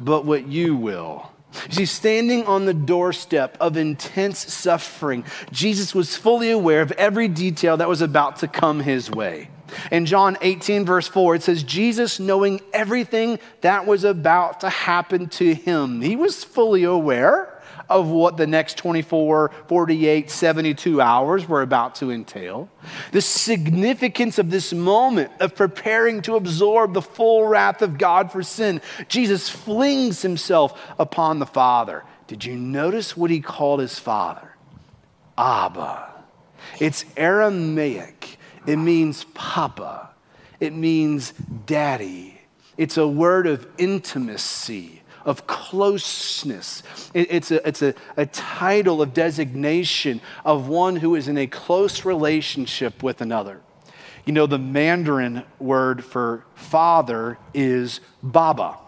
but 0.00 0.24
what 0.24 0.46
you 0.46 0.76
will. 0.76 1.30
You 1.68 1.74
see, 1.74 1.86
standing 1.86 2.44
on 2.44 2.66
the 2.66 2.74
doorstep 2.74 3.56
of 3.60 3.76
intense 3.76 4.52
suffering, 4.52 5.24
Jesus 5.50 5.94
was 5.94 6.16
fully 6.16 6.50
aware 6.50 6.82
of 6.82 6.92
every 6.92 7.28
detail 7.28 7.76
that 7.78 7.88
was 7.88 8.02
about 8.02 8.36
to 8.36 8.48
come 8.48 8.80
his 8.80 9.10
way. 9.10 9.48
In 9.90 10.06
John 10.06 10.36
18, 10.40 10.84
verse 10.84 11.08
4, 11.08 11.36
it 11.36 11.42
says, 11.42 11.62
Jesus, 11.62 12.20
knowing 12.20 12.60
everything 12.72 13.38
that 13.62 13.86
was 13.86 14.04
about 14.04 14.60
to 14.60 14.68
happen 14.68 15.28
to 15.30 15.54
him, 15.54 16.00
he 16.00 16.16
was 16.16 16.44
fully 16.44 16.84
aware 16.84 17.55
of 17.88 18.08
what 18.08 18.36
the 18.36 18.46
next 18.46 18.76
24, 18.78 19.50
48, 19.68 20.30
72 20.30 21.00
hours 21.00 21.48
were 21.48 21.62
about 21.62 21.94
to 21.96 22.10
entail. 22.10 22.68
The 23.12 23.20
significance 23.20 24.38
of 24.38 24.50
this 24.50 24.72
moment 24.72 25.30
of 25.40 25.54
preparing 25.54 26.22
to 26.22 26.36
absorb 26.36 26.94
the 26.94 27.02
full 27.02 27.46
wrath 27.46 27.82
of 27.82 27.98
God 27.98 28.32
for 28.32 28.42
sin. 28.42 28.80
Jesus 29.08 29.48
flings 29.48 30.22
himself 30.22 30.80
upon 30.98 31.38
the 31.38 31.46
Father. 31.46 32.04
Did 32.26 32.44
you 32.44 32.56
notice 32.56 33.16
what 33.16 33.30
he 33.30 33.40
called 33.40 33.80
his 33.80 33.98
Father? 33.98 34.56
Abba. 35.38 36.12
It's 36.80 37.04
Aramaic, 37.16 38.38
it 38.66 38.76
means 38.76 39.24
Papa, 39.34 40.10
it 40.58 40.72
means 40.72 41.32
daddy. 41.66 42.40
It's 42.76 42.98
a 42.98 43.08
word 43.08 43.46
of 43.46 43.66
intimacy 43.78 44.95
of 45.26 45.46
closeness. 45.46 46.82
It, 47.12 47.26
it's 47.30 47.50
a, 47.50 47.68
it's 47.68 47.82
a, 47.82 47.94
a 48.16 48.24
title 48.24 49.02
of 49.02 49.12
designation 49.12 50.22
of 50.44 50.68
one 50.68 50.96
who 50.96 51.16
is 51.16 51.28
in 51.28 51.36
a 51.36 51.46
close 51.46 52.06
relationship 52.06 53.02
with 53.02 53.20
another. 53.20 53.60
You 54.24 54.32
know, 54.32 54.46
the 54.46 54.58
Mandarin 54.58 55.42
word 55.58 56.04
for 56.04 56.44
father 56.54 57.38
is 57.52 58.00
Baba. 58.22 58.78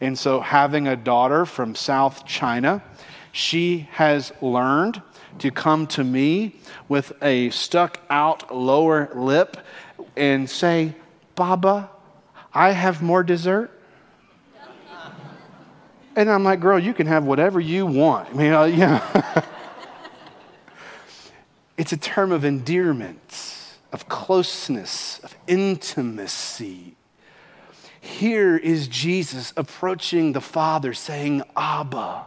And 0.00 0.18
so, 0.18 0.40
having 0.40 0.88
a 0.88 0.96
daughter 0.96 1.46
from 1.46 1.76
South 1.76 2.26
China, 2.26 2.82
she 3.30 3.88
has 3.92 4.32
learned 4.42 5.00
to 5.38 5.50
come 5.50 5.86
to 5.88 6.04
me 6.04 6.56
with 6.88 7.12
a 7.22 7.50
stuck 7.50 8.00
out 8.10 8.54
lower 8.54 9.10
lip 9.14 9.56
and 10.16 10.50
say, 10.50 10.94
Baba, 11.36 11.88
I 12.52 12.72
have 12.72 13.00
more 13.00 13.22
dessert. 13.22 13.70
And 16.14 16.30
I'm 16.30 16.44
like, 16.44 16.60
girl, 16.60 16.78
you 16.78 16.92
can 16.92 17.06
have 17.06 17.24
whatever 17.24 17.58
you 17.58 17.86
want. 17.86 18.28
I 18.30 18.32
mean, 18.32 18.52
uh, 18.52 18.64
yeah. 18.64 19.44
it's 21.76 21.92
a 21.92 21.96
term 21.96 22.32
of 22.32 22.44
endearment, 22.44 23.78
of 23.92 24.08
closeness, 24.08 25.20
of 25.20 25.34
intimacy. 25.46 26.96
Here 28.00 28.56
is 28.56 28.88
Jesus 28.88 29.52
approaching 29.56 30.32
the 30.32 30.40
Father 30.40 30.92
saying, 30.92 31.42
Abba. 31.56 32.26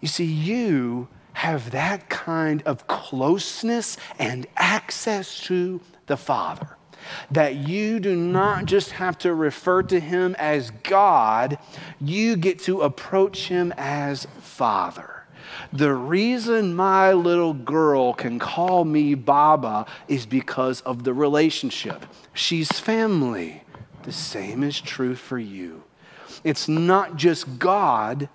You 0.00 0.08
see, 0.08 0.24
you 0.24 1.08
have 1.32 1.70
that 1.70 2.08
kind 2.10 2.62
of 2.64 2.86
closeness 2.86 3.96
and 4.18 4.46
access 4.56 5.40
to 5.44 5.80
the 6.06 6.16
Father 6.16 6.76
that 7.30 7.56
you 7.56 8.00
do 8.00 8.16
not 8.16 8.64
just 8.66 8.92
have 8.92 9.18
to 9.18 9.34
refer 9.34 9.82
to 9.84 10.00
him 10.00 10.34
as 10.38 10.70
God, 10.82 11.58
you 12.00 12.36
get 12.36 12.58
to 12.60 12.82
approach 12.82 13.48
him 13.48 13.72
as 13.76 14.26
Father. 14.40 15.24
The 15.72 15.92
reason 15.92 16.74
my 16.74 17.12
little 17.12 17.54
girl 17.54 18.12
can 18.12 18.38
call 18.38 18.84
me 18.84 19.14
Baba 19.14 19.86
is 20.08 20.26
because 20.26 20.80
of 20.82 21.04
the 21.04 21.14
relationship. 21.14 22.06
She's 22.32 22.70
family. 22.70 23.62
The 24.02 24.12
same 24.12 24.62
is 24.62 24.80
true 24.80 25.14
for 25.14 25.38
you. 25.38 25.82
It's 26.42 26.68
not 26.68 27.16
just 27.16 27.58
God, 27.58 28.28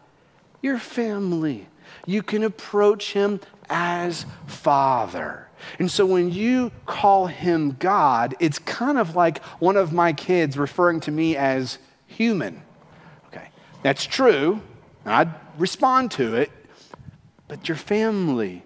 you're 0.62 0.80
family. 0.80 1.68
You 2.06 2.24
can 2.24 2.44
approach 2.44 3.14
him 3.14 3.40
as 3.70 4.26
Father. 4.48 5.49
And 5.78 5.90
so 5.90 6.06
when 6.06 6.32
you 6.32 6.72
call 6.86 7.28
him 7.28 7.76
God, 7.80 8.36
it's 8.40 8.60
kind 8.60 8.98
of 8.98 9.16
like 9.16 9.44
one 9.60 9.78
of 9.78 9.94
my 9.94 10.14
kids 10.14 10.58
referring 10.58 11.00
to 11.02 11.12
me 11.12 11.36
as 11.36 11.78
human. 12.08 12.62
Okay, 13.28 13.50
that's 13.84 14.06
true. 14.06 14.62
I'd 15.06 15.34
respond 15.58 16.12
to 16.12 16.36
it, 16.36 16.52
but 17.48 17.68
your 17.68 17.78
family. 17.78 18.64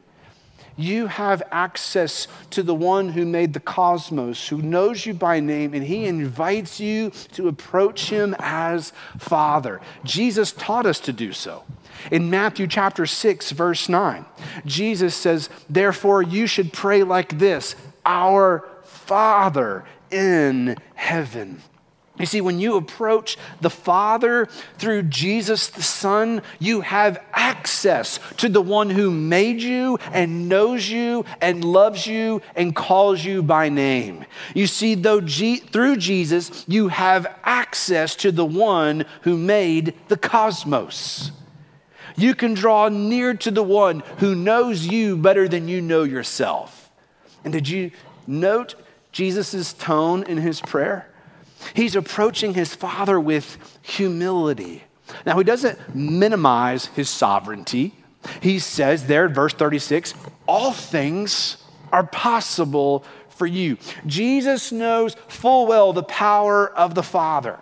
You 0.75 1.05
have 1.05 1.43
access 1.51 2.27
to 2.49 2.63
the 2.63 2.73
one 2.73 3.09
who 3.09 3.25
made 3.25 3.53
the 3.53 3.59
cosmos, 3.59 4.47
who 4.47 4.61
knows 4.61 5.05
you 5.05 5.13
by 5.13 5.39
name, 5.39 5.73
and 5.75 5.83
he 5.83 6.05
invites 6.05 6.79
you 6.79 7.11
to 7.33 7.47
approach 7.47 8.09
him 8.09 8.35
as 8.39 8.91
Father. 9.19 9.81
Jesus 10.03 10.51
taught 10.51 10.87
us 10.87 10.99
to 11.01 11.13
do 11.13 11.31
so. 11.31 11.63
In 12.11 12.29
Matthew 12.29 12.67
chapter 12.67 13.05
6, 13.05 13.51
verse 13.51 13.89
9, 13.89 14.25
Jesus 14.65 15.15
says, 15.15 15.49
Therefore, 15.69 16.21
you 16.21 16.47
should 16.47 16.73
pray 16.73 17.03
like 17.03 17.39
this 17.39 17.75
Our 18.05 18.67
Father 18.83 19.85
in 20.11 20.77
heaven. 20.95 21.61
You 22.19 22.27
see, 22.27 22.41
when 22.41 22.59
you 22.59 22.75
approach 22.75 23.39
the 23.59 23.71
Father 23.71 24.45
through 24.77 25.03
Jesus 25.03 25.69
the 25.69 25.81
Son, 25.81 26.43
you 26.59 26.81
have 26.81 27.21
access 27.33 28.19
to 28.37 28.47
the 28.49 28.61
one 28.61 28.91
who 28.91 29.09
made 29.09 29.61
you 29.63 29.97
and 30.11 30.47
knows 30.47 30.87
you 30.87 31.25
and 31.41 31.65
loves 31.65 32.05
you 32.05 32.43
and 32.55 32.75
calls 32.75 33.25
you 33.25 33.41
by 33.41 33.69
name. 33.69 34.25
You 34.53 34.67
see, 34.67 34.93
though 34.93 35.21
G- 35.21 35.57
through 35.57 35.97
Jesus, 35.97 36.63
you 36.67 36.89
have 36.89 37.25
access 37.43 38.15
to 38.17 38.31
the 38.31 38.45
one 38.45 39.05
who 39.23 39.35
made 39.35 39.95
the 40.07 40.17
cosmos. 40.17 41.31
You 42.15 42.35
can 42.35 42.53
draw 42.53 42.89
near 42.89 43.33
to 43.35 43.51
the 43.51 43.63
one 43.63 44.01
who 44.17 44.35
knows 44.35 44.85
you 44.85 45.17
better 45.17 45.47
than 45.47 45.67
you 45.67 45.81
know 45.81 46.03
yourself. 46.03 46.91
And 47.43 47.51
did 47.51 47.67
you 47.67 47.91
note 48.27 48.75
Jesus' 49.11 49.73
tone 49.73 50.23
in 50.23 50.37
his 50.37 50.61
prayer? 50.61 51.09
He's 51.73 51.95
approaching 51.95 52.53
his 52.53 52.75
father 52.75 53.19
with 53.19 53.57
humility. 53.81 54.83
Now, 55.25 55.37
he 55.37 55.43
doesn't 55.43 55.95
minimize 55.95 56.87
his 56.87 57.09
sovereignty. 57.09 57.93
He 58.41 58.59
says 58.59 59.07
there 59.07 59.25
in 59.25 59.33
verse 59.33 59.53
36 59.53 60.13
all 60.47 60.71
things 60.71 61.57
are 61.91 62.05
possible 62.05 63.05
for 63.29 63.47
you. 63.47 63.77
Jesus 64.05 64.71
knows 64.71 65.15
full 65.27 65.67
well 65.67 65.93
the 65.93 66.03
power 66.03 66.69
of 66.69 66.95
the 66.95 67.03
Father. 67.03 67.59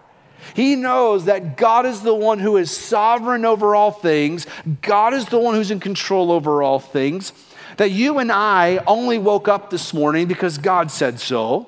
He 0.54 0.76
knows 0.76 1.26
that 1.26 1.58
God 1.58 1.86
is 1.86 2.02
the 2.02 2.14
one 2.14 2.40
who 2.40 2.58
is 2.58 2.72
sovereign 2.72 3.46
over 3.46 3.76
all 3.76 3.92
things, 3.92 4.48
God 4.82 5.14
is 5.14 5.26
the 5.26 5.40
one 5.40 5.56
who's 5.56 5.72
in 5.72 5.80
control 5.80 6.32
over 6.32 6.62
all 6.62 6.80
things. 6.80 7.34
That 7.78 7.92
you 7.92 8.20
and 8.20 8.32
I 8.32 8.84
only 8.86 9.18
woke 9.18 9.48
up 9.48 9.70
this 9.70 9.94
morning 9.94 10.28
because 10.28 10.58
God 10.58 10.92
said 10.92 11.20
so. 11.20 11.68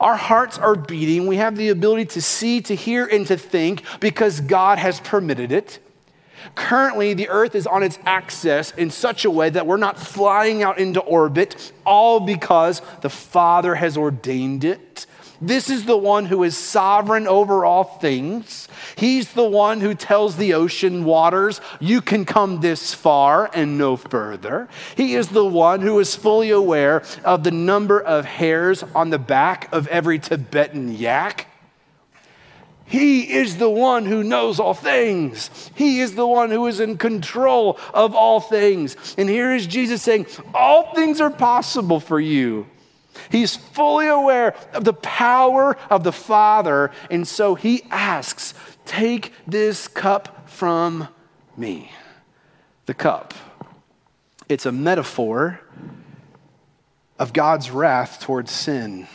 Our 0.00 0.16
hearts 0.16 0.58
are 0.58 0.74
beating. 0.74 1.26
We 1.26 1.36
have 1.36 1.56
the 1.56 1.68
ability 1.68 2.06
to 2.06 2.22
see, 2.22 2.60
to 2.62 2.74
hear, 2.74 3.06
and 3.06 3.26
to 3.26 3.36
think 3.36 3.82
because 4.00 4.40
God 4.40 4.78
has 4.78 5.00
permitted 5.00 5.52
it. 5.52 5.78
Currently, 6.54 7.14
the 7.14 7.28
Earth 7.28 7.54
is 7.54 7.66
on 7.66 7.82
its 7.82 7.98
axis 8.04 8.72
in 8.72 8.90
such 8.90 9.24
a 9.24 9.30
way 9.30 9.50
that 9.50 9.66
we're 9.66 9.76
not 9.76 9.98
flying 9.98 10.62
out 10.62 10.78
into 10.78 11.00
orbit, 11.00 11.72
all 11.84 12.20
because 12.20 12.82
the 13.02 13.10
Father 13.10 13.74
has 13.74 13.96
ordained 13.96 14.64
it. 14.64 15.06
This 15.40 15.68
is 15.68 15.84
the 15.84 15.96
one 15.96 16.26
who 16.26 16.42
is 16.42 16.56
sovereign 16.56 17.26
over 17.26 17.64
all 17.64 17.84
things. 17.84 18.68
He's 18.96 19.32
the 19.32 19.48
one 19.48 19.80
who 19.80 19.94
tells 19.94 20.36
the 20.36 20.54
ocean 20.54 21.04
waters, 21.04 21.60
you 21.80 22.00
can 22.00 22.24
come 22.24 22.60
this 22.60 22.94
far 22.94 23.50
and 23.52 23.76
no 23.76 23.96
further. 23.96 24.68
He 24.96 25.14
is 25.14 25.28
the 25.28 25.44
one 25.44 25.80
who 25.82 25.98
is 25.98 26.16
fully 26.16 26.50
aware 26.50 27.02
of 27.24 27.44
the 27.44 27.50
number 27.50 28.00
of 28.00 28.24
hairs 28.24 28.82
on 28.94 29.10
the 29.10 29.18
back 29.18 29.68
of 29.72 29.86
every 29.88 30.18
Tibetan 30.18 30.94
yak. 30.94 31.46
He 32.86 33.32
is 33.32 33.56
the 33.56 33.68
one 33.68 34.06
who 34.06 34.22
knows 34.22 34.60
all 34.60 34.72
things. 34.72 35.70
He 35.74 36.00
is 36.00 36.14
the 36.14 36.26
one 36.26 36.50
who 36.50 36.66
is 36.68 36.78
in 36.78 36.96
control 36.96 37.78
of 37.92 38.14
all 38.14 38.38
things. 38.38 38.96
And 39.18 39.28
here 39.28 39.52
is 39.52 39.66
Jesus 39.66 40.02
saying, 40.02 40.26
All 40.54 40.94
things 40.94 41.20
are 41.20 41.30
possible 41.30 41.98
for 41.98 42.20
you. 42.20 42.66
He's 43.30 43.56
fully 43.56 44.08
aware 44.08 44.54
of 44.72 44.84
the 44.84 44.92
power 44.92 45.76
of 45.90 46.04
the 46.04 46.12
Father. 46.12 46.90
And 47.10 47.26
so 47.26 47.54
he 47.54 47.82
asks, 47.90 48.54
Take 48.84 49.32
this 49.46 49.88
cup 49.88 50.48
from 50.48 51.08
me. 51.56 51.90
The 52.86 52.94
cup. 52.94 53.34
It's 54.48 54.66
a 54.66 54.72
metaphor 54.72 55.60
of 57.18 57.32
God's 57.32 57.70
wrath 57.70 58.20
towards 58.20 58.50
sin. 58.52 59.08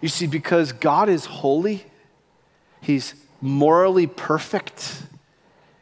You 0.00 0.08
see, 0.08 0.26
because 0.26 0.72
God 0.72 1.08
is 1.10 1.26
holy, 1.26 1.84
He's 2.80 3.14
morally 3.40 4.06
perfect. 4.06 5.02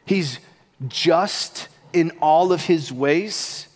He's 0.05 0.39
just 0.87 1.67
in 1.93 2.11
all 2.21 2.51
of 2.51 2.65
his 2.65 2.91
ways. 2.91 3.67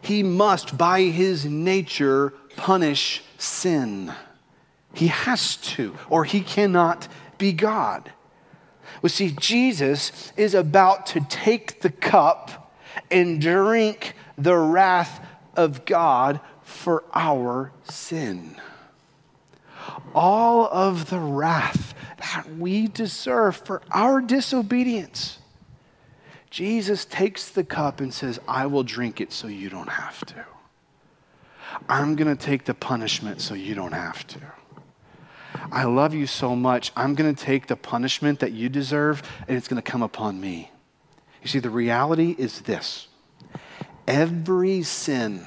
He 0.00 0.22
must, 0.22 0.76
by 0.78 1.02
his 1.02 1.44
nature, 1.44 2.32
punish 2.56 3.22
sin. 3.38 4.12
He 4.94 5.08
has 5.08 5.56
to, 5.56 5.96
or 6.08 6.24
he 6.24 6.40
cannot 6.40 7.08
be 7.38 7.52
God. 7.52 8.12
Well, 9.02 9.10
see, 9.10 9.30
Jesus 9.32 10.32
is 10.36 10.54
about 10.54 11.06
to 11.06 11.20
take 11.28 11.80
the 11.80 11.90
cup 11.90 12.74
and 13.10 13.40
drink 13.40 14.14
the 14.36 14.56
wrath 14.56 15.24
of 15.56 15.84
God 15.84 16.40
for 16.62 17.04
our 17.14 17.72
sin. 17.84 18.56
All 20.14 20.66
of 20.66 21.10
the 21.10 21.18
wrath 21.18 21.94
that 22.18 22.56
we 22.56 22.88
deserve 22.88 23.56
for 23.56 23.82
our 23.90 24.20
disobedience. 24.20 25.38
Jesus 26.50 27.04
takes 27.04 27.48
the 27.48 27.62
cup 27.62 28.00
and 28.00 28.12
says, 28.12 28.40
I 28.48 28.66
will 28.66 28.82
drink 28.82 29.20
it 29.20 29.32
so 29.32 29.46
you 29.46 29.70
don't 29.70 29.88
have 29.88 30.24
to. 30.26 30.44
I'm 31.88 32.16
going 32.16 32.34
to 32.36 32.40
take 32.40 32.64
the 32.64 32.74
punishment 32.74 33.40
so 33.40 33.54
you 33.54 33.74
don't 33.74 33.92
have 33.92 34.26
to. 34.28 34.40
I 35.70 35.84
love 35.84 36.14
you 36.14 36.26
so 36.26 36.56
much. 36.56 36.90
I'm 36.96 37.14
going 37.14 37.32
to 37.32 37.44
take 37.44 37.68
the 37.68 37.76
punishment 37.76 38.40
that 38.40 38.52
you 38.52 38.68
deserve 38.68 39.22
and 39.46 39.56
it's 39.56 39.68
going 39.68 39.80
to 39.80 39.90
come 39.90 40.02
upon 40.02 40.40
me. 40.40 40.70
You 41.42 41.48
see, 41.48 41.60
the 41.60 41.70
reality 41.70 42.34
is 42.36 42.62
this 42.62 43.06
every 44.06 44.82
sin 44.82 45.46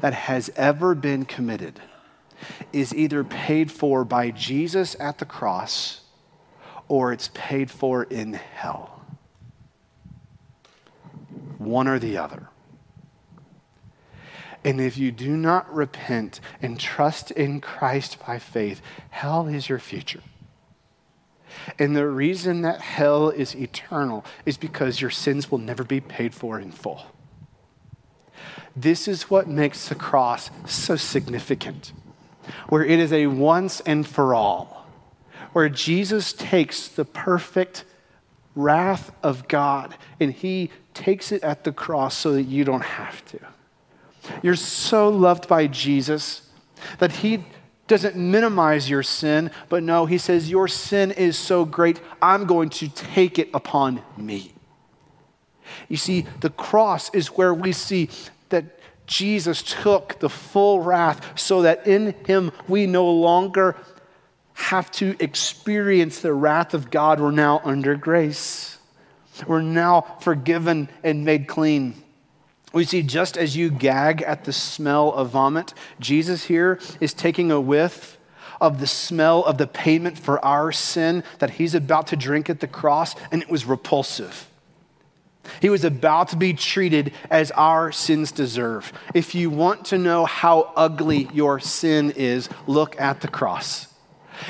that 0.00 0.12
has 0.12 0.50
ever 0.56 0.94
been 0.94 1.24
committed 1.24 1.80
is 2.72 2.94
either 2.94 3.24
paid 3.24 3.72
for 3.72 4.04
by 4.04 4.30
Jesus 4.30 4.94
at 5.00 5.18
the 5.18 5.24
cross 5.24 6.02
or 6.86 7.12
it's 7.12 7.30
paid 7.32 7.70
for 7.70 8.04
in 8.04 8.34
hell. 8.34 8.97
One 11.58 11.86
or 11.88 11.98
the 11.98 12.16
other. 12.16 12.48
And 14.64 14.80
if 14.80 14.98
you 14.98 15.12
do 15.12 15.36
not 15.36 15.72
repent 15.72 16.40
and 16.60 16.78
trust 16.78 17.30
in 17.30 17.60
Christ 17.60 18.18
by 18.26 18.38
faith, 18.38 18.80
hell 19.10 19.46
is 19.46 19.68
your 19.68 19.78
future. 19.78 20.22
And 21.78 21.96
the 21.96 22.06
reason 22.06 22.62
that 22.62 22.80
hell 22.80 23.30
is 23.30 23.54
eternal 23.54 24.24
is 24.44 24.56
because 24.56 25.00
your 25.00 25.10
sins 25.10 25.50
will 25.50 25.58
never 25.58 25.84
be 25.84 26.00
paid 26.00 26.34
for 26.34 26.58
in 26.58 26.72
full. 26.72 27.06
This 28.74 29.08
is 29.08 29.30
what 29.30 29.48
makes 29.48 29.88
the 29.88 29.94
cross 29.94 30.50
so 30.66 30.96
significant 30.96 31.92
where 32.68 32.84
it 32.84 32.98
is 32.98 33.12
a 33.12 33.26
once 33.26 33.80
and 33.80 34.06
for 34.06 34.34
all, 34.34 34.86
where 35.52 35.68
Jesus 35.68 36.32
takes 36.32 36.88
the 36.88 37.04
perfect 37.04 37.84
wrath 38.58 39.12
of 39.22 39.46
God 39.46 39.94
and 40.18 40.32
he 40.32 40.70
takes 40.92 41.30
it 41.30 41.44
at 41.44 41.62
the 41.62 41.72
cross 41.72 42.16
so 42.16 42.32
that 42.32 42.42
you 42.42 42.64
don't 42.64 42.82
have 42.82 43.24
to. 43.26 43.38
You're 44.42 44.56
so 44.56 45.08
loved 45.08 45.46
by 45.46 45.68
Jesus 45.68 46.42
that 46.98 47.12
he 47.12 47.44
doesn't 47.86 48.16
minimize 48.16 48.90
your 48.90 49.02
sin, 49.02 49.50
but 49.68 49.82
no, 49.82 50.06
he 50.06 50.18
says, 50.18 50.50
Your 50.50 50.68
sin 50.68 51.10
is 51.12 51.38
so 51.38 51.64
great, 51.64 52.00
I'm 52.20 52.44
going 52.44 52.68
to 52.70 52.88
take 52.88 53.38
it 53.38 53.48
upon 53.54 54.02
me. 54.16 54.52
You 55.88 55.96
see, 55.96 56.26
the 56.40 56.50
cross 56.50 57.12
is 57.14 57.28
where 57.28 57.54
we 57.54 57.72
see 57.72 58.10
that 58.50 58.64
Jesus 59.06 59.62
took 59.62 60.18
the 60.18 60.28
full 60.28 60.80
wrath 60.80 61.38
so 61.38 61.62
that 61.62 61.86
in 61.86 62.14
him 62.26 62.52
we 62.66 62.86
no 62.86 63.10
longer 63.10 63.76
have 64.58 64.90
to 64.90 65.14
experience 65.20 66.20
the 66.20 66.34
wrath 66.34 66.74
of 66.74 66.90
God. 66.90 67.20
We're 67.20 67.30
now 67.30 67.60
under 67.64 67.94
grace. 67.94 68.78
We're 69.46 69.62
now 69.62 70.18
forgiven 70.20 70.88
and 71.04 71.24
made 71.24 71.46
clean. 71.46 71.94
We 72.72 72.84
see 72.84 73.02
just 73.02 73.38
as 73.38 73.56
you 73.56 73.70
gag 73.70 74.20
at 74.22 74.44
the 74.44 74.52
smell 74.52 75.12
of 75.12 75.30
vomit, 75.30 75.74
Jesus 76.00 76.44
here 76.44 76.80
is 77.00 77.14
taking 77.14 77.52
a 77.52 77.60
whiff 77.60 78.18
of 78.60 78.80
the 78.80 78.86
smell 78.86 79.44
of 79.44 79.58
the 79.58 79.66
payment 79.68 80.18
for 80.18 80.44
our 80.44 80.72
sin 80.72 81.22
that 81.38 81.50
he's 81.50 81.76
about 81.76 82.08
to 82.08 82.16
drink 82.16 82.50
at 82.50 82.58
the 82.58 82.66
cross, 82.66 83.14
and 83.30 83.40
it 83.40 83.48
was 83.48 83.64
repulsive. 83.64 84.50
He 85.62 85.70
was 85.70 85.84
about 85.84 86.28
to 86.28 86.36
be 86.36 86.52
treated 86.52 87.12
as 87.30 87.52
our 87.52 87.92
sins 87.92 88.32
deserve. 88.32 88.92
If 89.14 89.36
you 89.36 89.50
want 89.50 89.86
to 89.86 89.98
know 89.98 90.24
how 90.24 90.72
ugly 90.76 91.28
your 91.32 91.60
sin 91.60 92.10
is, 92.16 92.50
look 92.66 93.00
at 93.00 93.20
the 93.20 93.28
cross. 93.28 93.87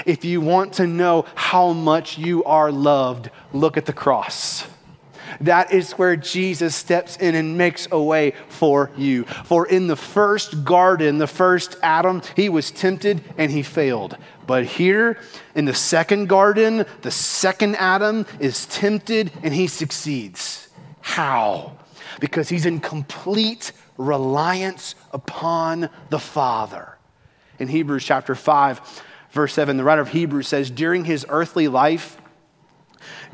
If 0.07 0.25
you 0.25 0.41
want 0.41 0.75
to 0.75 0.87
know 0.87 1.25
how 1.35 1.73
much 1.73 2.19
you 2.19 2.45
are 2.45 2.71
loved, 2.73 3.31
look 3.53 3.77
at 3.77 3.87
the 3.87 3.93
cross. 3.93 4.67
That 5.41 5.73
is 5.73 5.93
where 5.93 6.17
Jesus 6.17 6.75
steps 6.75 7.17
in 7.17 7.35
and 7.35 7.59
makes 7.59 7.89
a 7.91 8.01
way 8.01 8.33
for 8.49 8.91
you. 8.97 9.25
For 9.25 9.67
in 9.67 9.87
the 9.87 9.97
first 9.97 10.65
garden, 10.65 11.19
the 11.19 11.27
first 11.27 11.77
Adam, 11.83 12.23
he 12.35 12.49
was 12.49 12.71
tempted 12.71 13.23
and 13.37 13.51
he 13.51 13.63
failed. 13.63 14.17
But 14.47 14.65
here 14.65 15.19
in 15.55 15.67
the 15.67 15.75
second 15.75 16.29
garden, 16.29 16.87
the 17.03 17.11
second 17.11 17.77
Adam 17.77 18.27
is 18.41 18.67
tempted 18.67 19.31
and 19.43 19.53
he 19.53 19.67
succeeds. 19.67 20.69
How? 21.01 21.77
Because 22.21 22.49
he's 22.49 22.67
in 22.67 22.81
complete 22.81 23.73
reliance 23.97 24.95
upon 25.13 25.91
the 26.11 26.19
Father. 26.19 26.97
In 27.59 27.69
Hebrews 27.69 28.05
chapter 28.05 28.35
5, 28.35 29.03
verse 29.31 29.53
7, 29.55 29.77
the 29.77 29.85
writer 29.85 30.03
of 30.03 30.11
Hebrews 30.11 30.49
says, 30.49 30.71
During 30.71 31.05
his 31.05 31.27
earthly 31.29 31.69
life, 31.69 32.21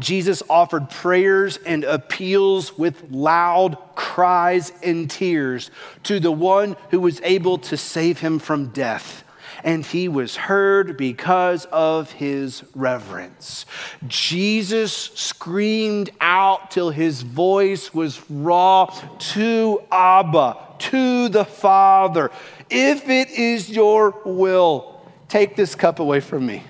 Jesus 0.01 0.43
offered 0.49 0.91
prayers 0.91 1.57
and 1.59 1.85
appeals 1.85 2.77
with 2.77 3.11
loud 3.11 3.79
cries 3.95 4.73
and 4.83 5.11
tears 5.11 5.71
to 6.05 6.21
the 6.21 6.33
one 6.33 6.77
who 6.91 7.01
was 7.01 7.21
able 7.23 7.59
to 7.59 7.77
save 7.77 8.21
him 8.21 8.39
from 8.39 8.69
death 8.69 9.25
and 9.65 9.85
he 9.85 10.09
was 10.09 10.37
heard 10.37 10.97
because 10.97 11.65
of 11.67 12.13
his 12.13 12.63
reverence. 12.75 13.65
Jesus 14.07 14.93
screamed 14.93 16.11
out 16.21 16.71
till 16.71 16.91
his 16.91 17.23
voice 17.23 17.93
was 17.95 18.21
raw 18.31 18.85
to 19.19 19.83
Abba, 19.91 20.59
to 20.79 21.31
the 21.31 21.47
Father. 21.47 22.31
If 22.69 23.09
it 23.09 23.31
is 23.31 23.71
your 23.71 24.21
will, 24.27 24.94
take 25.35 25.57
this 25.57 25.75
cup 25.75 25.99
away 25.99 26.21
from 26.21 26.47
me. 26.47 26.63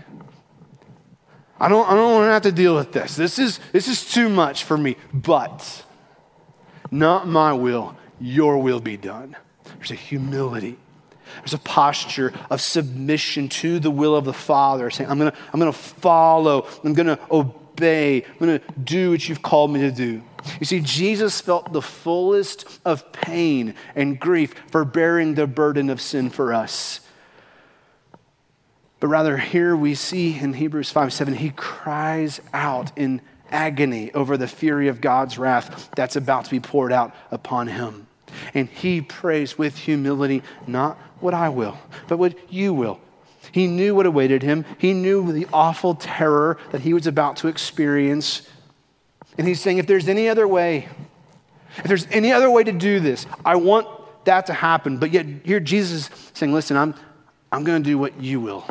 I 1.60 1.68
don't, 1.68 1.86
I 1.86 1.94
don't 1.94 2.14
want 2.14 2.28
to 2.28 2.32
have 2.32 2.42
to 2.44 2.52
deal 2.52 2.74
with 2.74 2.92
this. 2.92 3.14
This 3.14 3.38
is, 3.38 3.60
this 3.72 3.88
is 3.88 4.10
too 4.10 4.30
much 4.30 4.64
for 4.64 4.78
me. 4.78 4.96
But 5.12 5.84
not 6.90 7.28
my 7.28 7.52
will, 7.52 7.94
your 8.18 8.56
will 8.56 8.80
be 8.80 8.96
done. 8.96 9.36
There's 9.76 9.90
a 9.90 9.94
humility. 9.94 10.78
There's 11.40 11.52
a 11.52 11.58
posture 11.58 12.32
of 12.48 12.62
submission 12.62 13.50
to 13.50 13.80
the 13.80 13.90
will 13.90 14.16
of 14.16 14.24
the 14.24 14.32
Father, 14.32 14.88
saying, 14.88 15.10
I'm 15.10 15.18
going 15.18 15.30
to 15.30 15.36
I'm 15.52 15.60
to 15.60 15.70
follow, 15.70 16.66
I'm 16.82 16.94
going 16.94 17.08
to 17.08 17.18
obey, 17.30 18.22
I'm 18.24 18.38
going 18.38 18.60
to 18.60 18.64
do 18.82 19.10
what 19.10 19.28
you've 19.28 19.42
called 19.42 19.72
me 19.72 19.80
to 19.80 19.90
do. 19.90 20.22
You 20.58 20.64
see, 20.64 20.80
Jesus 20.80 21.38
felt 21.38 21.70
the 21.74 21.82
fullest 21.82 22.80
of 22.86 23.12
pain 23.12 23.74
and 23.94 24.18
grief 24.18 24.54
for 24.70 24.86
bearing 24.86 25.34
the 25.34 25.46
burden 25.46 25.90
of 25.90 26.00
sin 26.00 26.30
for 26.30 26.54
us. 26.54 27.00
But 29.04 29.10
rather, 29.10 29.36
here 29.36 29.76
we 29.76 29.96
see 29.96 30.38
in 30.38 30.54
Hebrews 30.54 30.88
5 30.88 31.12
7, 31.12 31.34
he 31.34 31.50
cries 31.50 32.40
out 32.54 32.90
in 32.96 33.20
agony 33.50 34.10
over 34.14 34.38
the 34.38 34.48
fury 34.48 34.88
of 34.88 35.02
God's 35.02 35.36
wrath 35.36 35.90
that's 35.94 36.16
about 36.16 36.46
to 36.46 36.50
be 36.50 36.58
poured 36.58 36.90
out 36.90 37.14
upon 37.30 37.66
him. 37.66 38.06
And 38.54 38.66
he 38.66 39.02
prays 39.02 39.58
with 39.58 39.76
humility, 39.76 40.42
not 40.66 40.96
what 41.20 41.34
I 41.34 41.50
will, 41.50 41.76
but 42.08 42.16
what 42.16 42.50
you 42.50 42.72
will. 42.72 42.98
He 43.52 43.66
knew 43.66 43.94
what 43.94 44.06
awaited 44.06 44.42
him. 44.42 44.64
He 44.78 44.94
knew 44.94 45.30
the 45.32 45.48
awful 45.52 45.96
terror 45.96 46.56
that 46.72 46.80
he 46.80 46.94
was 46.94 47.06
about 47.06 47.36
to 47.36 47.48
experience. 47.48 48.48
And 49.36 49.46
he's 49.46 49.60
saying, 49.60 49.76
if 49.76 49.86
there's 49.86 50.08
any 50.08 50.30
other 50.30 50.48
way, 50.48 50.88
if 51.76 51.84
there's 51.84 52.06
any 52.10 52.32
other 52.32 52.48
way 52.48 52.64
to 52.64 52.72
do 52.72 53.00
this, 53.00 53.26
I 53.44 53.56
want 53.56 53.86
that 54.24 54.46
to 54.46 54.54
happen. 54.54 54.96
But 54.96 55.10
yet, 55.10 55.26
here 55.44 55.60
Jesus 55.60 56.08
is 56.08 56.30
saying, 56.32 56.54
listen, 56.54 56.78
I'm, 56.78 56.94
I'm 57.52 57.64
going 57.64 57.82
to 57.82 57.86
do 57.86 57.98
what 57.98 58.18
you 58.18 58.40
will. 58.40 58.64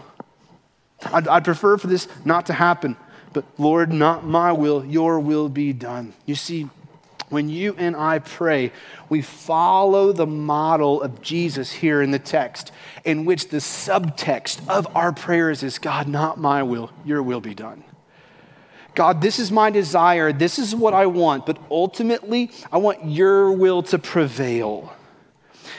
I'd, 1.11 1.27
I'd 1.27 1.45
prefer 1.45 1.77
for 1.77 1.87
this 1.87 2.07
not 2.25 2.45
to 2.47 2.53
happen, 2.53 2.95
but 3.33 3.45
Lord, 3.57 3.91
not 3.91 4.25
my 4.25 4.51
will, 4.51 4.85
your 4.85 5.19
will 5.19 5.49
be 5.49 5.73
done. 5.73 6.13
You 6.25 6.35
see, 6.35 6.69
when 7.29 7.49
you 7.49 7.75
and 7.77 7.95
I 7.95 8.19
pray, 8.19 8.71
we 9.09 9.21
follow 9.21 10.11
the 10.11 10.27
model 10.27 11.01
of 11.01 11.21
Jesus 11.21 11.71
here 11.71 12.01
in 12.01 12.11
the 12.11 12.19
text, 12.19 12.71
in 13.03 13.25
which 13.25 13.49
the 13.49 13.57
subtext 13.57 14.67
of 14.69 14.87
our 14.95 15.11
prayers 15.11 15.63
is 15.63 15.79
God, 15.79 16.07
not 16.07 16.37
my 16.37 16.61
will, 16.63 16.91
your 17.03 17.23
will 17.23 17.41
be 17.41 17.55
done. 17.55 17.83
God, 18.93 19.21
this 19.21 19.39
is 19.39 19.51
my 19.51 19.71
desire, 19.71 20.31
this 20.31 20.59
is 20.59 20.75
what 20.75 20.93
I 20.93 21.07
want, 21.07 21.47
but 21.47 21.57
ultimately, 21.71 22.51
I 22.71 22.77
want 22.77 23.05
your 23.05 23.51
will 23.51 23.81
to 23.83 23.97
prevail. 23.97 24.93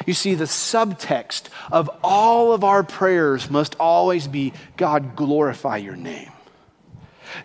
You 0.06 0.14
see, 0.14 0.34
the 0.34 0.44
subtext 0.44 1.44
of 1.72 1.90
all 2.02 2.52
of 2.52 2.64
our 2.64 2.82
prayers 2.82 3.50
must 3.50 3.76
always 3.80 4.28
be 4.28 4.52
God, 4.76 5.16
glorify 5.16 5.78
your 5.78 5.96
name. 5.96 6.30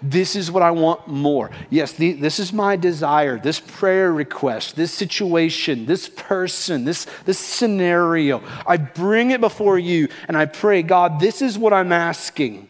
This 0.02 0.36
is 0.36 0.52
what 0.52 0.64
I 0.64 0.72
want 0.72 1.08
more. 1.08 1.52
Yes, 1.70 1.94
the, 1.94 2.14
this 2.14 2.40
is 2.40 2.54
my 2.54 2.76
desire, 2.76 3.40
this 3.40 3.60
prayer 3.60 4.12
request, 4.12 4.76
this 4.76 4.94
situation, 4.94 5.86
this 5.86 6.10
person, 6.10 6.86
this, 6.86 7.08
this 7.26 7.40
scenario. 7.40 8.44
I 8.68 8.78
bring 8.78 9.32
it 9.32 9.42
before 9.42 9.80
you 9.80 10.10
and 10.28 10.38
I 10.38 10.46
pray, 10.46 10.84
God, 10.84 11.20
this 11.20 11.42
is 11.42 11.58
what 11.58 11.74
I'm 11.74 11.92
asking. 11.92 12.70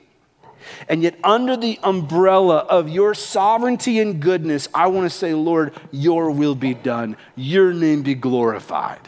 And 0.87 1.03
yet, 1.03 1.15
under 1.23 1.57
the 1.57 1.79
umbrella 1.83 2.57
of 2.57 2.89
your 2.89 3.13
sovereignty 3.13 3.99
and 3.99 4.21
goodness, 4.21 4.67
I 4.73 4.87
want 4.87 5.09
to 5.11 5.15
say, 5.15 5.33
Lord, 5.33 5.73
your 5.91 6.31
will 6.31 6.55
be 6.55 6.73
done, 6.73 7.17
your 7.35 7.73
name 7.73 8.03
be 8.03 8.15
glorified. 8.15 8.99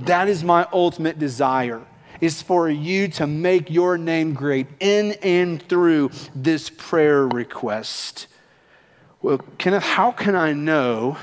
That 0.00 0.28
is 0.28 0.42
my 0.42 0.66
ultimate 0.72 1.18
desire 1.18 1.82
is 2.20 2.40
for 2.42 2.68
you 2.68 3.08
to 3.08 3.26
make 3.26 3.70
your 3.70 3.98
name 3.98 4.34
great 4.34 4.66
in 4.80 5.12
and 5.22 5.62
through 5.68 6.10
this 6.34 6.70
prayer 6.70 7.26
request. 7.26 8.26
Well, 9.20 9.38
Kenneth, 9.58 9.82
how 9.82 10.10
can 10.10 10.34
I 10.34 10.52
know 10.52 11.16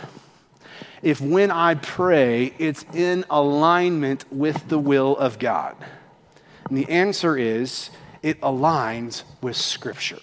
if 1.01 1.19
when 1.19 1.51
I 1.51 1.75
pray 1.75 2.53
it's 2.59 2.85
in 2.93 3.25
alignment 3.29 4.25
with 4.31 4.69
the 4.69 4.79
will 4.79 5.17
of 5.17 5.39
God? 5.39 5.75
And 6.69 6.77
the 6.77 6.89
answer 6.89 7.37
is 7.37 7.89
it 8.21 8.39
aligns 8.41 9.23
with 9.41 9.55
Scripture. 9.55 10.19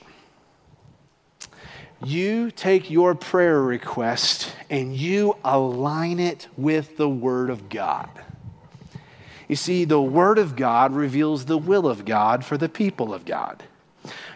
You 2.05 2.53
take 2.53 2.91
your 2.91 3.15
prayer 3.17 3.61
request 3.61 4.55
and 4.71 4.95
you 4.97 5.37
align 5.45 6.21
it 6.21 6.47
with 6.57 6.97
the 6.97 7.09
Word 7.09 7.51
of 7.51 7.69
God. 7.69 8.09
You 9.49 9.57
see, 9.57 9.85
the 9.85 10.01
Word 10.01 10.39
of 10.39 10.57
God 10.57 10.93
reveals 10.93 11.47
the 11.47 11.59
will 11.59 11.89
of 11.89 12.05
God 12.05 12.45
for 12.45 12.59
the 12.59 12.69
people 12.69 13.15
of 13.15 13.25
God. 13.25 13.65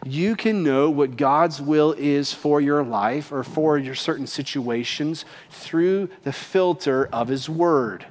You 0.05 0.35
can 0.35 0.62
know 0.62 0.90
what 0.90 1.16
God's 1.16 1.61
will 1.61 1.92
is 1.92 2.33
for 2.33 2.61
your 2.61 2.83
life 2.83 3.31
or 3.31 3.44
for 3.44 3.79
your 3.79 3.94
certain 3.94 4.27
situations 4.27 5.25
through 5.51 6.09
the 6.25 6.33
filter 6.33 7.09
of 7.12 7.29
His 7.29 7.48
Word. 7.48 8.07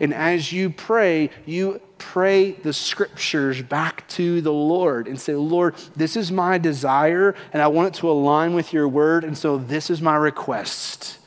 And 0.00 0.14
as 0.14 0.52
you 0.52 0.70
pray, 0.70 1.30
you 1.44 1.80
pray 1.98 2.52
the 2.52 2.72
scriptures 2.72 3.62
back 3.62 4.06
to 4.08 4.40
the 4.40 4.52
Lord 4.52 5.06
and 5.06 5.20
say, 5.20 5.34
Lord, 5.34 5.74
this 5.94 6.16
is 6.16 6.32
my 6.32 6.58
desire, 6.58 7.34
and 7.52 7.62
I 7.62 7.68
want 7.68 7.94
it 7.94 8.00
to 8.00 8.10
align 8.10 8.54
with 8.54 8.72
your 8.72 8.88
word, 8.88 9.24
and 9.24 9.36
so 9.36 9.58
this 9.58 9.90
is 9.90 10.00
my 10.00 10.16
request. 10.16 11.18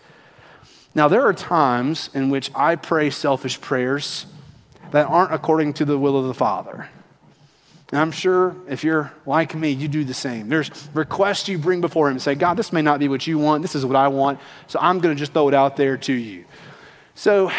Now, 0.93 1.07
there 1.07 1.25
are 1.25 1.33
times 1.33 2.09
in 2.13 2.29
which 2.29 2.49
I 2.55 2.75
pray 2.75 3.09
selfish 3.09 3.59
prayers 3.59 4.25
that 4.95 5.07
aren't 5.09 5.33
according 5.33 5.73
to 5.73 5.83
the 5.83 5.97
will 5.97 6.17
of 6.17 6.25
the 6.25 6.33
Father. 6.33 6.87
And 7.91 7.99
I'm 7.99 8.13
sure 8.13 8.55
if 8.69 8.81
you're 8.81 9.11
like 9.25 9.53
me, 9.53 9.71
you 9.71 9.89
do 9.89 10.05
the 10.05 10.13
same. 10.13 10.47
There's 10.47 10.71
requests 10.93 11.49
you 11.49 11.57
bring 11.57 11.81
before 11.81 12.07
Him 12.07 12.13
and 12.13 12.21
say, 12.21 12.33
God, 12.33 12.55
this 12.55 12.71
may 12.71 12.81
not 12.81 13.01
be 13.01 13.09
what 13.09 13.27
you 13.27 13.37
want. 13.37 13.61
This 13.61 13.75
is 13.75 13.85
what 13.85 13.97
I 13.97 14.07
want. 14.07 14.39
So 14.67 14.79
I'm 14.81 14.99
going 14.99 15.13
to 15.13 15.19
just 15.19 15.33
throw 15.33 15.49
it 15.49 15.53
out 15.53 15.75
there 15.75 15.97
to 15.97 16.13
you. 16.13 16.45
So, 17.13 17.51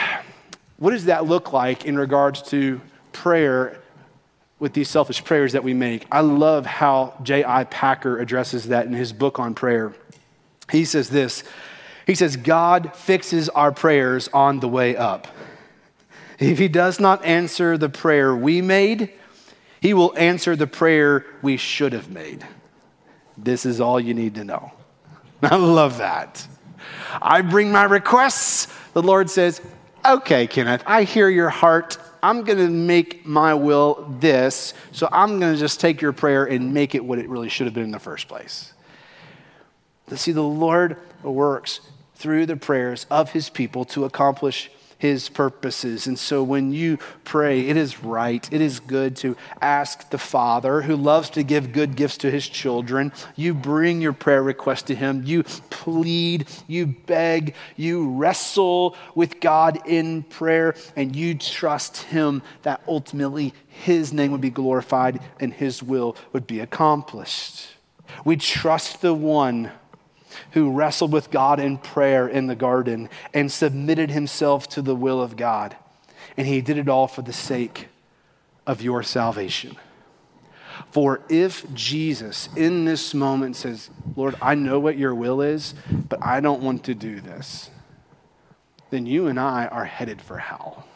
what 0.79 0.92
does 0.92 1.05
that 1.05 1.27
look 1.27 1.53
like 1.53 1.85
in 1.85 1.99
regards 1.99 2.40
to 2.44 2.81
prayer 3.12 3.83
with 4.59 4.72
these 4.72 4.88
selfish 4.88 5.22
prayers 5.22 5.53
that 5.53 5.62
we 5.62 5.75
make? 5.75 6.07
I 6.11 6.20
love 6.20 6.64
how 6.64 7.18
J.I. 7.22 7.64
Packer 7.64 8.18
addresses 8.18 8.68
that 8.68 8.87
in 8.87 8.94
his 8.94 9.12
book 9.12 9.38
on 9.38 9.55
prayer. 9.55 9.94
He 10.72 10.87
says 10.87 11.11
this 11.11 11.44
He 12.07 12.14
says, 12.14 12.37
God 12.37 12.96
fixes 12.96 13.51
our 13.51 13.72
prayers 13.72 14.29
on 14.33 14.61
the 14.61 14.68
way 14.68 14.96
up. 14.96 15.29
If 16.38 16.59
he 16.59 16.68
does 16.68 17.01
not 17.01 17.25
answer 17.25 17.79
the 17.79 17.88
prayer 17.88 18.35
we 18.35 18.61
made, 18.61 19.12
he 19.81 19.94
will 19.94 20.16
answer 20.16 20.57
the 20.57 20.66
prayer 20.66 21.25
we 21.42 21.57
should 21.57 21.92
have 21.92 22.11
made. 22.11 22.46
This 23.38 23.66
is 23.66 23.81
all 23.81 24.01
you 24.01 24.14
need 24.14 24.35
to 24.37 24.44
know. 24.44 24.72
I 25.42 25.57
love 25.57 25.99
that. 25.99 26.46
I 27.20 27.42
bring 27.42 27.72
my 27.72 27.85
requests. 27.85 28.72
The 28.92 29.03
Lord 29.03 29.31
says, 29.31 29.61
Okay, 30.05 30.46
Kenneth, 30.46 30.83
I 30.87 31.03
hear 31.03 31.29
your 31.29 31.49
heart. 31.51 31.99
I'm 32.22 32.44
going 32.44 32.59
to 32.59 32.68
make 32.68 33.27
my 33.27 33.55
will 33.55 34.07
this, 34.20 34.75
so 34.92 35.09
I'm 35.12 35.38
going 35.40 35.53
to 35.53 35.59
just 35.59 35.81
take 35.81 36.01
your 36.01 36.12
prayer 36.12 36.44
and 36.44 36.72
make 36.72 36.94
it 36.94 37.05
what 37.05 37.18
it 37.18 37.29
really 37.29 37.49
should 37.49 37.66
have 37.66 37.75
been 37.75 37.85
in 37.85 37.90
the 37.90 37.99
first 37.99 38.29
place. 38.29 38.72
See, 40.14 40.33
the 40.33 40.42
Lord 40.42 40.96
works 41.22 41.81
through 42.14 42.46
the 42.46 42.57
prayers 42.57 43.07
of 43.11 43.33
his 43.33 43.51
people 43.51 43.85
to 43.87 44.05
accomplish 44.05 44.70
his 44.98 45.28
purposes. 45.28 46.06
And 46.06 46.18
so 46.18 46.42
when 46.42 46.72
you 46.72 46.98
pray, 47.24 47.68
it 47.68 47.76
is 47.76 48.02
right, 48.02 48.48
it 48.52 48.61
is 48.61 48.80
good 48.80 49.16
to 49.16 49.37
ask 49.61 50.11
the 50.11 50.18
Father 50.18 50.82
who 50.82 50.96
loves 50.96 51.30
to 51.30 51.42
give 51.42 51.72
good 51.72 51.96
gifts 51.96 52.18
to 52.18 52.30
his 52.30 52.48
children. 52.48 53.12
You 53.35 53.54
bring 53.54 54.00
your 54.00 54.12
prayer 54.12 54.42
request 54.42 54.87
to 54.87 54.94
him, 54.94 55.22
you 55.24 55.42
plead, 55.42 56.48
you 56.66 56.87
beg, 56.87 57.54
you 57.76 58.11
wrestle 58.11 58.96
with 59.14 59.40
God 59.40 59.80
in 59.87 60.22
prayer, 60.22 60.74
and 60.96 61.14
you 61.14 61.35
trust 61.35 61.98
him 61.98 62.42
that 62.62 62.82
ultimately 62.88 63.52
his 63.68 64.12
name 64.12 64.32
would 64.32 64.40
be 64.40 64.50
glorified 64.50 65.20
and 65.40 65.52
his 65.52 65.82
will 65.82 66.16
would 66.32 66.46
be 66.46 66.61
accomplished. 66.61 67.68
We 68.24 68.37
trust 68.37 69.02
the 69.02 69.14
one 69.14 69.70
who 70.53 70.72
wrestled 70.72 71.12
with 71.12 71.31
God 71.31 71.61
in 71.61 71.79
prayer 71.79 72.29
in 72.29 72.46
the 72.46 72.55
garden 72.55 73.09
and 73.35 73.51
submitted 73.51 74.11
himself 74.11 74.68
to 74.70 74.83
the 74.83 74.96
will 74.96 75.20
of 75.20 75.37
God. 75.37 75.77
And 76.37 76.46
he 76.46 76.61
did 76.61 76.79
it 76.79 76.88
all 76.88 77.09
for 77.09 77.22
the 77.22 77.33
sake 77.33 77.88
of 78.66 78.83
your 78.83 79.03
salvation. 79.03 79.77
For 80.90 81.22
if 81.29 81.72
Jesus 81.75 82.49
in 82.57 82.85
this 82.85 83.14
moment 83.14 83.57
says, 83.57 83.90
Lord, 84.14 84.35
I 84.42 84.55
know 84.55 84.79
what 84.79 84.99
your 84.99 85.14
will 85.14 85.40
is, 85.40 85.75
but 85.90 86.22
I 86.22 86.40
don't 86.40 86.62
want 86.62 86.85
to 86.85 86.94
do 86.94 87.20
this, 87.20 87.70
then 88.90 89.07
you 89.07 89.27
and 89.27 89.40
I 89.40 89.66
are 89.66 89.85
headed 89.85 90.20
for 90.20 90.38
hell. 90.38 90.87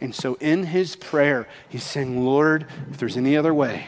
And 0.00 0.14
so 0.14 0.34
in 0.40 0.64
his 0.64 0.96
prayer, 0.96 1.46
he's 1.68 1.84
saying, 1.84 2.24
Lord, 2.24 2.66
if 2.90 2.98
there's 2.98 3.16
any 3.16 3.36
other 3.36 3.54
way, 3.54 3.86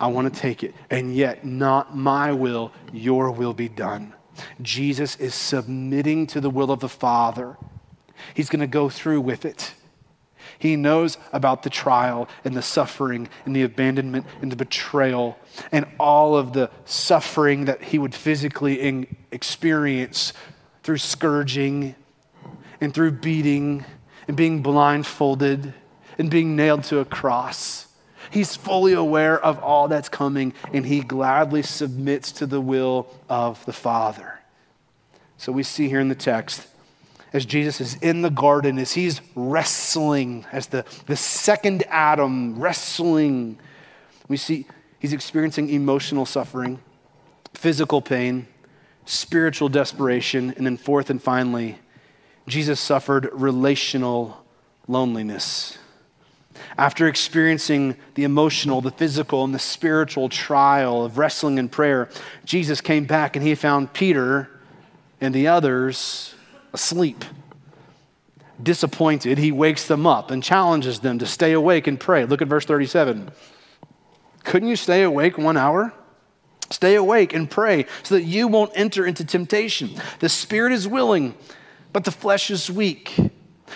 I 0.00 0.06
want 0.08 0.32
to 0.32 0.40
take 0.40 0.62
it. 0.62 0.74
And 0.90 1.14
yet, 1.14 1.44
not 1.44 1.96
my 1.96 2.32
will, 2.32 2.72
your 2.92 3.30
will 3.30 3.54
be 3.54 3.68
done. 3.68 4.14
Jesus 4.62 5.16
is 5.16 5.34
submitting 5.34 6.26
to 6.28 6.40
the 6.40 6.50
will 6.50 6.70
of 6.70 6.80
the 6.80 6.88
Father. 6.88 7.56
He's 8.34 8.48
going 8.48 8.60
to 8.60 8.66
go 8.66 8.88
through 8.88 9.20
with 9.20 9.44
it. 9.44 9.74
He 10.58 10.76
knows 10.76 11.18
about 11.32 11.62
the 11.62 11.70
trial 11.70 12.28
and 12.44 12.56
the 12.56 12.62
suffering 12.62 13.28
and 13.44 13.54
the 13.54 13.62
abandonment 13.62 14.26
and 14.40 14.50
the 14.50 14.56
betrayal 14.56 15.38
and 15.70 15.86
all 15.98 16.36
of 16.36 16.52
the 16.52 16.70
suffering 16.84 17.66
that 17.66 17.82
he 17.82 17.98
would 17.98 18.14
physically 18.14 19.06
experience 19.30 20.32
through 20.82 20.98
scourging 20.98 21.94
and 22.80 22.94
through 22.94 23.12
beating 23.12 23.84
and 24.26 24.36
being 24.36 24.62
blindfolded 24.62 25.74
and 26.18 26.30
being 26.30 26.56
nailed 26.56 26.84
to 26.84 26.98
a 26.98 27.04
cross. 27.04 27.87
He's 28.30 28.56
fully 28.56 28.92
aware 28.92 29.38
of 29.38 29.58
all 29.58 29.88
that's 29.88 30.08
coming, 30.08 30.52
and 30.72 30.84
he 30.84 31.00
gladly 31.00 31.62
submits 31.62 32.32
to 32.32 32.46
the 32.46 32.60
will 32.60 33.08
of 33.28 33.64
the 33.64 33.72
Father. 33.72 34.38
So 35.36 35.52
we 35.52 35.62
see 35.62 35.88
here 35.88 36.00
in 36.00 36.08
the 36.08 36.14
text, 36.14 36.66
as 37.32 37.44
Jesus 37.44 37.80
is 37.80 37.94
in 37.96 38.22
the 38.22 38.30
garden, 38.30 38.78
as 38.78 38.92
he's 38.92 39.20
wrestling, 39.34 40.46
as 40.52 40.66
the, 40.68 40.84
the 41.06 41.16
second 41.16 41.84
Adam 41.88 42.58
wrestling, 42.58 43.58
we 44.28 44.36
see 44.36 44.66
he's 44.98 45.12
experiencing 45.12 45.68
emotional 45.68 46.26
suffering, 46.26 46.80
physical 47.54 48.02
pain, 48.02 48.46
spiritual 49.04 49.68
desperation, 49.68 50.52
and 50.56 50.66
then 50.66 50.76
fourth 50.76 51.10
and 51.10 51.22
finally, 51.22 51.78
Jesus 52.46 52.80
suffered 52.80 53.28
relational 53.32 54.44
loneliness. 54.86 55.78
After 56.76 57.08
experiencing 57.08 57.96
the 58.14 58.24
emotional, 58.24 58.80
the 58.80 58.90
physical, 58.90 59.44
and 59.44 59.54
the 59.54 59.58
spiritual 59.58 60.28
trial 60.28 61.04
of 61.04 61.18
wrestling 61.18 61.58
and 61.58 61.70
prayer, 61.70 62.08
Jesus 62.44 62.80
came 62.80 63.04
back 63.04 63.36
and 63.36 63.44
he 63.44 63.54
found 63.54 63.92
Peter 63.92 64.48
and 65.20 65.34
the 65.34 65.48
others 65.48 66.34
asleep. 66.72 67.24
Disappointed, 68.62 69.38
he 69.38 69.52
wakes 69.52 69.86
them 69.86 70.06
up 70.06 70.30
and 70.30 70.42
challenges 70.42 71.00
them 71.00 71.18
to 71.18 71.26
stay 71.26 71.52
awake 71.52 71.86
and 71.86 71.98
pray. 71.98 72.24
Look 72.24 72.42
at 72.42 72.48
verse 72.48 72.64
37. 72.64 73.30
Couldn't 74.44 74.68
you 74.68 74.76
stay 74.76 75.02
awake 75.02 75.38
one 75.38 75.56
hour? 75.56 75.92
Stay 76.70 76.96
awake 76.96 77.32
and 77.32 77.50
pray 77.50 77.86
so 78.02 78.16
that 78.16 78.22
you 78.22 78.48
won't 78.48 78.72
enter 78.74 79.06
into 79.06 79.24
temptation. 79.24 79.90
The 80.20 80.28
spirit 80.28 80.72
is 80.72 80.86
willing, 80.86 81.34
but 81.92 82.04
the 82.04 82.10
flesh 82.10 82.50
is 82.50 82.70
weak. 82.70 83.14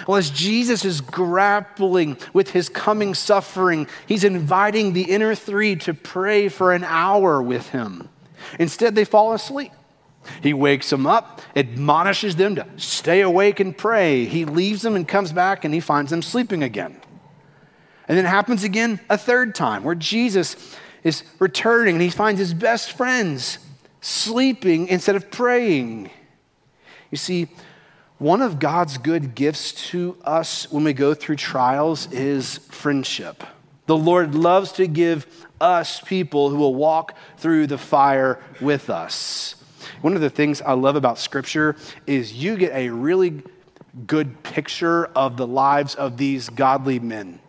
Well, 0.07 0.16
as 0.16 0.31
Jesus 0.31 0.85
is 0.85 1.00
grappling 1.00 2.16
with 2.33 2.50
his 2.50 2.68
coming 2.68 3.14
suffering, 3.14 3.87
he's 4.07 4.24
inviting 4.24 4.92
the 4.92 5.02
inner 5.02 5.35
three 5.35 5.76
to 5.76 5.94
pray 5.94 6.48
for 6.48 6.72
an 6.72 6.85
hour 6.85 7.42
with 7.42 7.68
him. 7.70 8.09
Instead, 8.59 8.94
they 8.94 9.05
fall 9.05 9.33
asleep. 9.33 9.72
He 10.42 10.55
wakes 10.55 10.90
them 10.90 11.07
up, 11.07 11.42
admonishes 11.57 12.37
them 12.37 12.55
to 12.57 12.66
stay 12.76 13.22
awake 13.22 13.61
and 13.61 13.76
pray. 13.76 14.24
He 14.24 14.44
leaves 14.44 14.83
them 14.83 14.94
and 14.94 15.07
comes 15.07 15.33
back 15.33 15.64
and 15.64 15.74
he 15.74 15.81
finds 15.81 16.11
them 16.11 16.22
sleeping 16.22 16.62
again. 16.62 17.00
And 18.09 18.18
then 18.18 18.24
it 18.24 18.28
happens 18.28 18.64
again 18.64 19.00
a 19.09 19.18
third 19.18 19.55
time 19.55 19.85
where 19.85 19.94
Jesus 19.94 20.76
is 21.02 21.24
returning 21.38 21.96
and 21.96 22.02
he 22.02 22.11
finds 22.11 22.38
his 22.38 22.55
best 22.55 22.92
friends 22.92 23.59
sleeping 24.00 24.88
instead 24.88 25.16
of 25.16 25.31
praying. 25.31 26.11
You 27.11 27.18
see, 27.18 27.48
one 28.23 28.41
of 28.41 28.61
God's 28.61 28.99
good 28.99 29.35
gifts 29.35 29.73
to 29.91 30.17
us 30.25 30.71
when 30.71 30.85
we 30.85 30.93
go 30.93 31.13
through 31.13 31.35
trials 31.35 32.11
is 32.13 32.59
friendship. 32.71 33.43
The 33.87 33.97
Lord 33.97 34.37
loves 34.37 34.71
to 34.73 34.87
give 34.87 35.27
us 35.61 36.01
people 36.01 36.49
who 36.49 36.57
will 36.57 36.77
walk 36.77 37.17
through 37.39 37.67
the 37.67 37.79
fire 37.79 38.39
with 38.61 38.91
us. 38.91 39.57
One 40.03 40.15
of 40.15 40.21
the 40.21 40.31
things 40.31 40.63
I 40.63 40.75
love 40.75 40.95
about 40.95 41.19
Scripture 41.19 41.75
is 42.07 42.33
you 42.33 42.57
get 42.57 42.73
a 42.73 42.91
really 42.91 43.43
good 44.07 44.45
picture 44.45 45.07
of 45.07 45.37
the 45.37 45.47
lives 45.47 45.97
of 45.97 46.17
these 46.17 46.49
godly 46.49 47.01
men. 47.01 47.41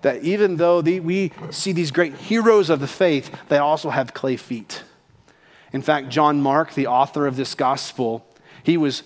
That 0.00 0.22
even 0.22 0.56
though 0.56 0.80
the, 0.80 1.00
we 1.00 1.32
see 1.50 1.72
these 1.72 1.90
great 1.90 2.14
heroes 2.14 2.70
of 2.70 2.80
the 2.80 2.86
faith, 2.86 3.30
they 3.50 3.58
also 3.58 3.90
have 3.90 4.14
clay 4.14 4.36
feet. 4.36 4.84
In 5.70 5.82
fact, 5.82 6.08
John 6.08 6.40
Mark, 6.40 6.72
the 6.72 6.86
author 6.86 7.26
of 7.26 7.36
this 7.36 7.54
gospel, 7.54 8.26
he 8.62 8.78
was 8.78 9.02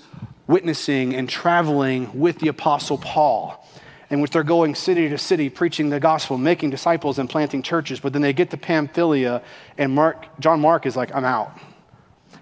witnessing 0.48 1.14
and 1.14 1.28
traveling 1.28 2.18
with 2.18 2.40
the 2.40 2.48
Apostle 2.48 2.98
Paul, 2.98 3.64
in 4.10 4.20
which 4.20 4.32
they're 4.32 4.42
going 4.42 4.74
city 4.74 5.08
to 5.08 5.18
city 5.18 5.48
preaching 5.48 5.90
the 5.90 6.00
gospel, 6.00 6.38
making 6.38 6.70
disciples, 6.70 7.18
and 7.20 7.30
planting 7.30 7.62
churches. 7.62 8.00
But 8.00 8.12
then 8.12 8.22
they 8.22 8.32
get 8.32 8.50
to 8.50 8.56
Pamphylia, 8.56 9.42
and 9.76 9.94
Mark, 9.94 10.26
John 10.40 10.60
Mark 10.60 10.86
is 10.86 10.96
like, 10.96 11.14
I'm 11.14 11.24
out. 11.24 11.56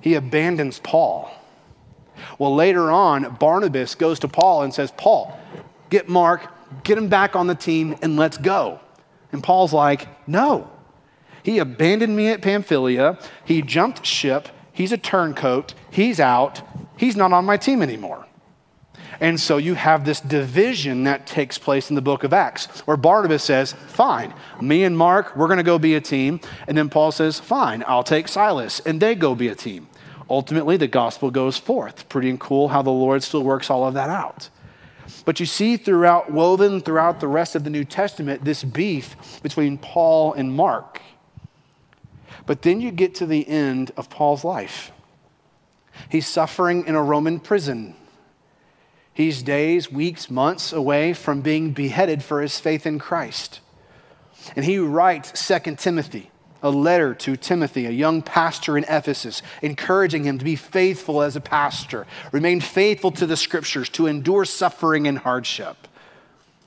He 0.01 0.15
abandons 0.15 0.79
Paul. 0.79 1.31
Well, 2.39 2.55
later 2.55 2.91
on, 2.91 3.35
Barnabas 3.35 3.95
goes 3.95 4.21
to 4.21 4.29
Paul 4.29 4.63
and 4.63 4.73
says, 4.73 4.93
Paul, 4.97 5.39
get 5.91 6.09
Mark, 6.09 6.49
get 6.85 6.97
him 6.97 7.09
back 7.09 7.37
on 7.37 7.47
the 7.47 7.55
team, 7.55 7.97
and 8.01 8.17
let's 8.17 8.39
go. 8.39 8.81
And 9.33 9.43
Paul's 9.43 9.73
like, 9.73 10.09
No. 10.27 10.71
He 11.43 11.59
abandoned 11.59 12.17
me 12.17 12.29
at 12.29 12.43
Pamphylia. 12.43 13.21
He 13.45 13.63
jumped 13.63 14.05
ship. 14.05 14.49
He's 14.77 14.93
a 14.93 14.99
turncoat. 14.99 15.73
He's 15.91 16.21
out. 16.21 16.61
He's 16.99 17.17
not 17.17 17.33
on 17.33 17.47
my 17.47 17.57
team 17.57 17.81
anymore. 17.81 18.27
And 19.21 19.41
so 19.41 19.57
you 19.57 19.73
have 19.73 20.05
this 20.05 20.21
division 20.21 21.05
that 21.05 21.27
takes 21.27 21.57
place 21.57 21.89
in 21.89 21.97
the 21.97 22.03
book 22.03 22.25
of 22.25 22.35
Acts, 22.35 22.67
where 22.81 22.99
Barnabas 22.99 23.43
says, 23.43 23.73
Fine, 23.73 24.35
me 24.61 24.85
and 24.85 24.97
Mark, 24.97 25.35
we're 25.35 25.47
going 25.47 25.57
to 25.57 25.63
go 25.63 25.79
be 25.79 25.95
a 25.95 26.01
team. 26.03 26.41
And 26.69 26.77
then 26.77 26.91
Paul 26.91 27.11
says, 27.11 27.41
Fine, 27.41 27.85
I'll 27.87 28.05
take 28.05 28.29
Silas, 28.29 28.81
and 28.81 29.01
they 29.01 29.15
go 29.15 29.35
be 29.35 29.49
a 29.49 29.55
team. 29.55 29.89
Ultimately, 30.29 30.77
the 30.77 30.89
gospel 30.89 31.31
goes 31.31 31.57
forth. 31.57 32.07
Pretty 32.11 32.37
cool 32.39 32.69
how 32.69 32.83
the 32.83 32.91
Lord 32.91 33.23
still 33.23 33.45
works 33.45 33.71
all 33.71 33.87
of 33.87 33.95
that 33.95 34.11
out. 34.11 34.51
But 35.25 35.41
you 35.41 35.47
see 35.47 35.79
throughout, 35.79 36.31
woven 36.31 36.83
throughout 36.83 37.21
the 37.21 37.29
rest 37.29 37.55
of 37.55 37.65
the 37.65 37.71
New 37.71 37.85
Testament, 37.87 38.45
this 38.45 38.63
beef 38.63 39.41
between 39.43 39.79
Paul 39.79 40.35
and 40.35 40.53
Mark. 40.53 41.01
But 42.47 42.63
then 42.63 42.81
you 42.81 42.91
get 42.93 43.17
to 43.17 43.27
the 43.27 43.47
end 43.47 43.93
of 43.97 44.09
Paul's 44.09 44.45
life. 44.45 44.93
He's 46.09 46.27
suffering 46.27 46.87
in 46.87 46.95
a 46.95 47.03
Roman 47.03 47.41
prison. 47.41 47.95
He's 49.13 49.43
days, 49.43 49.91
weeks, 49.91 50.31
months 50.31 50.73
away 50.73 51.13
from 51.13 51.41
being 51.41 51.73
beheaded 51.73 52.23
for 52.23 52.43
his 52.43 52.61
faith 52.61 52.87
in 52.87 52.99
Christ. 52.99 53.61
And 54.55 54.65
he 54.65 54.79
writes 54.79 55.41
Second 55.41 55.79
Timothy, 55.79 56.31
a 56.63 56.71
letter 56.71 57.15
to 57.15 57.37
Timothy, 57.37 57.87
a 57.87 57.91
young 57.91 58.23
pastor 58.23 58.77
in 58.77 58.85
Ephesus, 58.85 59.43
encouraging 59.63 60.25
him 60.25 60.39
to 60.39 60.45
be 60.45 60.55
faithful 60.55 61.23
as 61.23 61.35
a 61.35 61.41
pastor, 61.41 62.07
remain 62.31 62.61
faithful 62.61 63.11
to 63.13 63.27
the 63.27 63.37
scriptures, 63.37 63.89
to 63.91 64.07
endure 64.07 64.45
suffering 64.45 65.09
and 65.09 65.19
hardship. 65.19 65.89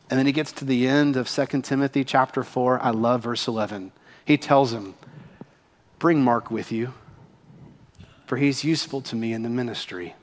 And 0.09 0.17
then 0.17 0.25
he 0.25 0.31
gets 0.31 0.51
to 0.53 0.65
the 0.65 0.87
end 0.87 1.15
of 1.15 1.29
Second 1.29 1.63
Timothy 1.63 2.03
chapter 2.03 2.43
4. 2.43 2.81
I 2.81 2.89
love 2.89 3.23
verse 3.23 3.47
11. 3.47 3.91
He 4.25 4.37
tells 4.37 4.73
him, 4.73 4.95
Bring 5.99 6.23
Mark 6.23 6.49
with 6.49 6.71
you 6.71 6.93
for 8.29 8.37
he's 8.37 8.63
useful 8.63 9.01
to 9.01 9.15
me 9.15 9.33
in 9.33 9.41
the 9.41 9.49
ministry. 9.49 10.13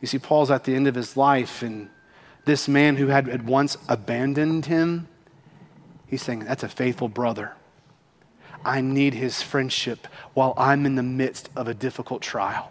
You 0.00 0.06
see, 0.06 0.20
Paul's 0.20 0.52
at 0.52 0.62
the 0.62 0.76
end 0.76 0.86
of 0.86 0.94
his 0.94 1.16
life, 1.16 1.62
and 1.62 1.90
this 2.44 2.68
man 2.68 2.94
who 2.94 3.08
had 3.08 3.28
at 3.28 3.42
once 3.42 3.76
abandoned 3.88 4.66
him, 4.66 5.08
he's 6.06 6.22
saying, 6.22 6.44
That's 6.44 6.62
a 6.62 6.68
faithful 6.68 7.08
brother. 7.08 7.54
I 8.64 8.82
need 8.82 9.14
his 9.14 9.42
friendship 9.42 10.06
while 10.32 10.54
I'm 10.56 10.86
in 10.86 10.94
the 10.94 11.02
midst 11.02 11.50
of 11.56 11.66
a 11.66 11.74
difficult 11.74 12.22
trial. 12.22 12.70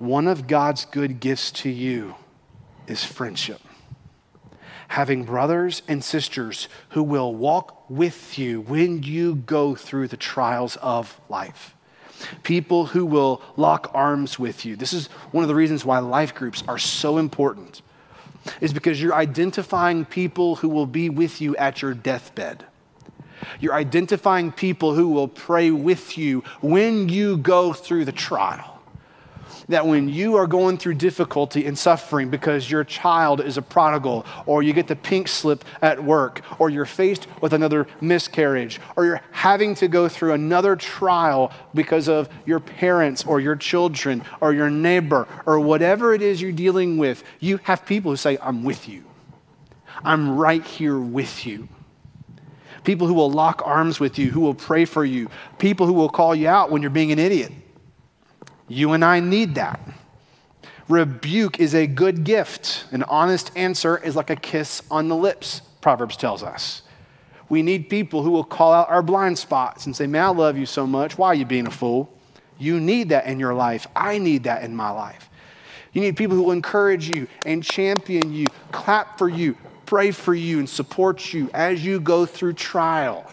One 0.00 0.26
of 0.26 0.48
God's 0.48 0.86
good 0.86 1.20
gifts 1.20 1.52
to 1.52 1.70
you 1.70 2.16
is 2.88 3.04
friendship. 3.04 3.60
Having 4.88 5.24
brothers 5.24 5.82
and 5.88 6.02
sisters 6.02 6.68
who 6.90 7.02
will 7.02 7.34
walk 7.34 7.88
with 7.90 8.38
you 8.38 8.60
when 8.60 9.02
you 9.02 9.34
go 9.34 9.74
through 9.74 10.08
the 10.08 10.16
trials 10.16 10.76
of 10.76 11.20
life 11.28 11.76
people 12.42 12.86
who 12.86 13.04
will 13.04 13.42
lock 13.56 13.90
arms 13.94 14.38
with 14.38 14.64
you. 14.64 14.76
This 14.76 14.92
is 14.92 15.08
one 15.32 15.44
of 15.44 15.48
the 15.48 15.54
reasons 15.54 15.84
why 15.84 15.98
life 15.98 16.34
groups 16.34 16.62
are 16.68 16.78
so 16.78 17.18
important, 17.18 17.82
is 18.60 18.72
because 18.72 19.00
you're 19.00 19.14
identifying 19.14 20.04
people 20.04 20.56
who 20.56 20.68
will 20.68 20.86
be 20.86 21.10
with 21.10 21.40
you 21.40 21.56
at 21.56 21.82
your 21.82 21.94
deathbed. 21.94 22.64
You're 23.60 23.74
identifying 23.74 24.50
people 24.50 24.94
who 24.94 25.08
will 25.08 25.28
pray 25.28 25.70
with 25.70 26.16
you 26.16 26.42
when 26.60 27.08
you 27.08 27.36
go 27.36 27.72
through 27.72 28.06
the 28.06 28.12
trial 28.12 28.75
that 29.68 29.86
when 29.86 30.08
you 30.08 30.36
are 30.36 30.46
going 30.46 30.78
through 30.78 30.94
difficulty 30.94 31.66
and 31.66 31.78
suffering 31.78 32.30
because 32.30 32.70
your 32.70 32.84
child 32.84 33.40
is 33.40 33.56
a 33.56 33.62
prodigal, 33.62 34.24
or 34.46 34.62
you 34.62 34.72
get 34.72 34.86
the 34.86 34.96
pink 34.96 35.28
slip 35.28 35.64
at 35.82 36.02
work, 36.02 36.40
or 36.58 36.70
you're 36.70 36.86
faced 36.86 37.26
with 37.40 37.52
another 37.52 37.86
miscarriage, 38.00 38.80
or 38.96 39.04
you're 39.04 39.20
having 39.32 39.74
to 39.74 39.88
go 39.88 40.08
through 40.08 40.32
another 40.32 40.76
trial 40.76 41.52
because 41.74 42.08
of 42.08 42.28
your 42.44 42.60
parents, 42.60 43.24
or 43.24 43.40
your 43.40 43.56
children, 43.56 44.22
or 44.40 44.52
your 44.52 44.70
neighbor, 44.70 45.26
or 45.46 45.58
whatever 45.60 46.14
it 46.14 46.22
is 46.22 46.40
you're 46.40 46.52
dealing 46.52 46.96
with, 46.96 47.24
you 47.40 47.58
have 47.64 47.84
people 47.84 48.12
who 48.12 48.16
say, 48.16 48.38
I'm 48.40 48.62
with 48.62 48.88
you. 48.88 49.04
I'm 50.04 50.36
right 50.36 50.64
here 50.64 50.98
with 50.98 51.46
you 51.46 51.68
people 52.84 53.08
who 53.08 53.14
will 53.14 53.30
lock 53.30 53.60
arms 53.64 53.98
with 53.98 54.16
you, 54.16 54.30
who 54.30 54.40
will 54.40 54.54
pray 54.54 54.84
for 54.84 55.04
you, 55.04 55.28
people 55.58 55.86
who 55.86 55.92
will 55.92 56.08
call 56.08 56.36
you 56.36 56.46
out 56.46 56.70
when 56.70 56.80
you're 56.80 56.90
being 56.90 57.10
an 57.10 57.18
idiot. 57.18 57.52
You 58.68 58.92
and 58.92 59.04
I 59.04 59.20
need 59.20 59.54
that. 59.54 59.80
Rebuke 60.88 61.60
is 61.60 61.74
a 61.74 61.86
good 61.86 62.24
gift. 62.24 62.86
An 62.92 63.02
honest 63.04 63.50
answer 63.56 63.98
is 63.98 64.16
like 64.16 64.30
a 64.30 64.36
kiss 64.36 64.82
on 64.90 65.08
the 65.08 65.16
lips, 65.16 65.62
Proverbs 65.80 66.16
tells 66.16 66.42
us. 66.42 66.82
We 67.48 67.62
need 67.62 67.88
people 67.88 68.22
who 68.22 68.30
will 68.30 68.44
call 68.44 68.72
out 68.72 68.88
our 68.88 69.02
blind 69.02 69.38
spots 69.38 69.86
and 69.86 69.94
say, 69.94 70.06
Man, 70.06 70.22
I 70.22 70.28
love 70.28 70.56
you 70.56 70.66
so 70.66 70.86
much. 70.86 71.16
Why 71.16 71.28
are 71.28 71.34
you 71.34 71.44
being 71.44 71.66
a 71.66 71.70
fool? 71.70 72.12
You 72.58 72.80
need 72.80 73.10
that 73.10 73.26
in 73.26 73.38
your 73.38 73.54
life. 73.54 73.86
I 73.94 74.18
need 74.18 74.44
that 74.44 74.64
in 74.64 74.74
my 74.74 74.90
life. 74.90 75.28
You 75.92 76.00
need 76.00 76.16
people 76.16 76.36
who 76.36 76.44
will 76.44 76.52
encourage 76.52 77.08
you 77.08 77.26
and 77.44 77.62
champion 77.62 78.32
you, 78.32 78.46
clap 78.72 79.18
for 79.18 79.28
you, 79.28 79.56
pray 79.86 80.10
for 80.10 80.34
you, 80.34 80.58
and 80.58 80.68
support 80.68 81.32
you 81.32 81.50
as 81.54 81.84
you 81.84 82.00
go 82.00 82.26
through 82.26 82.54
trial. 82.54 83.30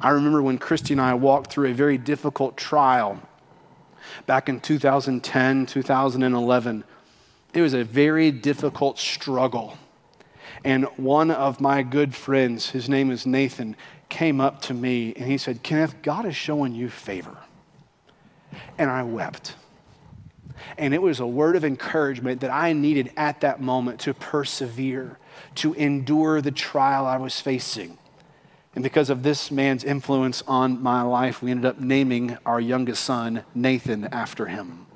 I 0.00 0.10
remember 0.10 0.42
when 0.42 0.58
Christy 0.58 0.94
and 0.94 1.00
I 1.00 1.14
walked 1.14 1.50
through 1.50 1.70
a 1.70 1.72
very 1.72 1.98
difficult 1.98 2.56
trial 2.56 3.20
back 4.26 4.48
in 4.48 4.60
2010, 4.60 5.66
2011. 5.66 6.84
It 7.52 7.60
was 7.60 7.74
a 7.74 7.84
very 7.84 8.30
difficult 8.30 8.98
struggle. 8.98 9.76
And 10.64 10.84
one 10.96 11.30
of 11.30 11.60
my 11.60 11.82
good 11.82 12.14
friends, 12.14 12.70
his 12.70 12.88
name 12.88 13.10
is 13.10 13.26
Nathan, 13.26 13.76
came 14.08 14.40
up 14.40 14.62
to 14.62 14.74
me 14.74 15.12
and 15.14 15.26
he 15.26 15.38
said, 15.38 15.62
Kenneth, 15.62 16.02
God 16.02 16.26
is 16.26 16.36
showing 16.36 16.74
you 16.74 16.88
favor. 16.88 17.36
And 18.78 18.90
I 18.90 19.02
wept. 19.02 19.56
And 20.78 20.94
it 20.94 21.02
was 21.02 21.20
a 21.20 21.26
word 21.26 21.56
of 21.56 21.64
encouragement 21.64 22.40
that 22.40 22.50
I 22.50 22.72
needed 22.72 23.12
at 23.16 23.40
that 23.40 23.60
moment 23.60 24.00
to 24.00 24.14
persevere, 24.14 25.18
to 25.56 25.74
endure 25.74 26.40
the 26.40 26.50
trial 26.50 27.06
I 27.06 27.16
was 27.16 27.40
facing. 27.40 27.98
And 28.74 28.82
because 28.82 29.08
of 29.10 29.22
this 29.22 29.50
man's 29.50 29.84
influence 29.84 30.42
on 30.48 30.82
my 30.82 31.02
life, 31.02 31.42
we 31.42 31.50
ended 31.50 31.66
up 31.66 31.80
naming 31.80 32.36
our 32.44 32.60
youngest 32.60 33.04
son 33.04 33.44
Nathan 33.54 34.06
after 34.06 34.46
him. 34.46 34.86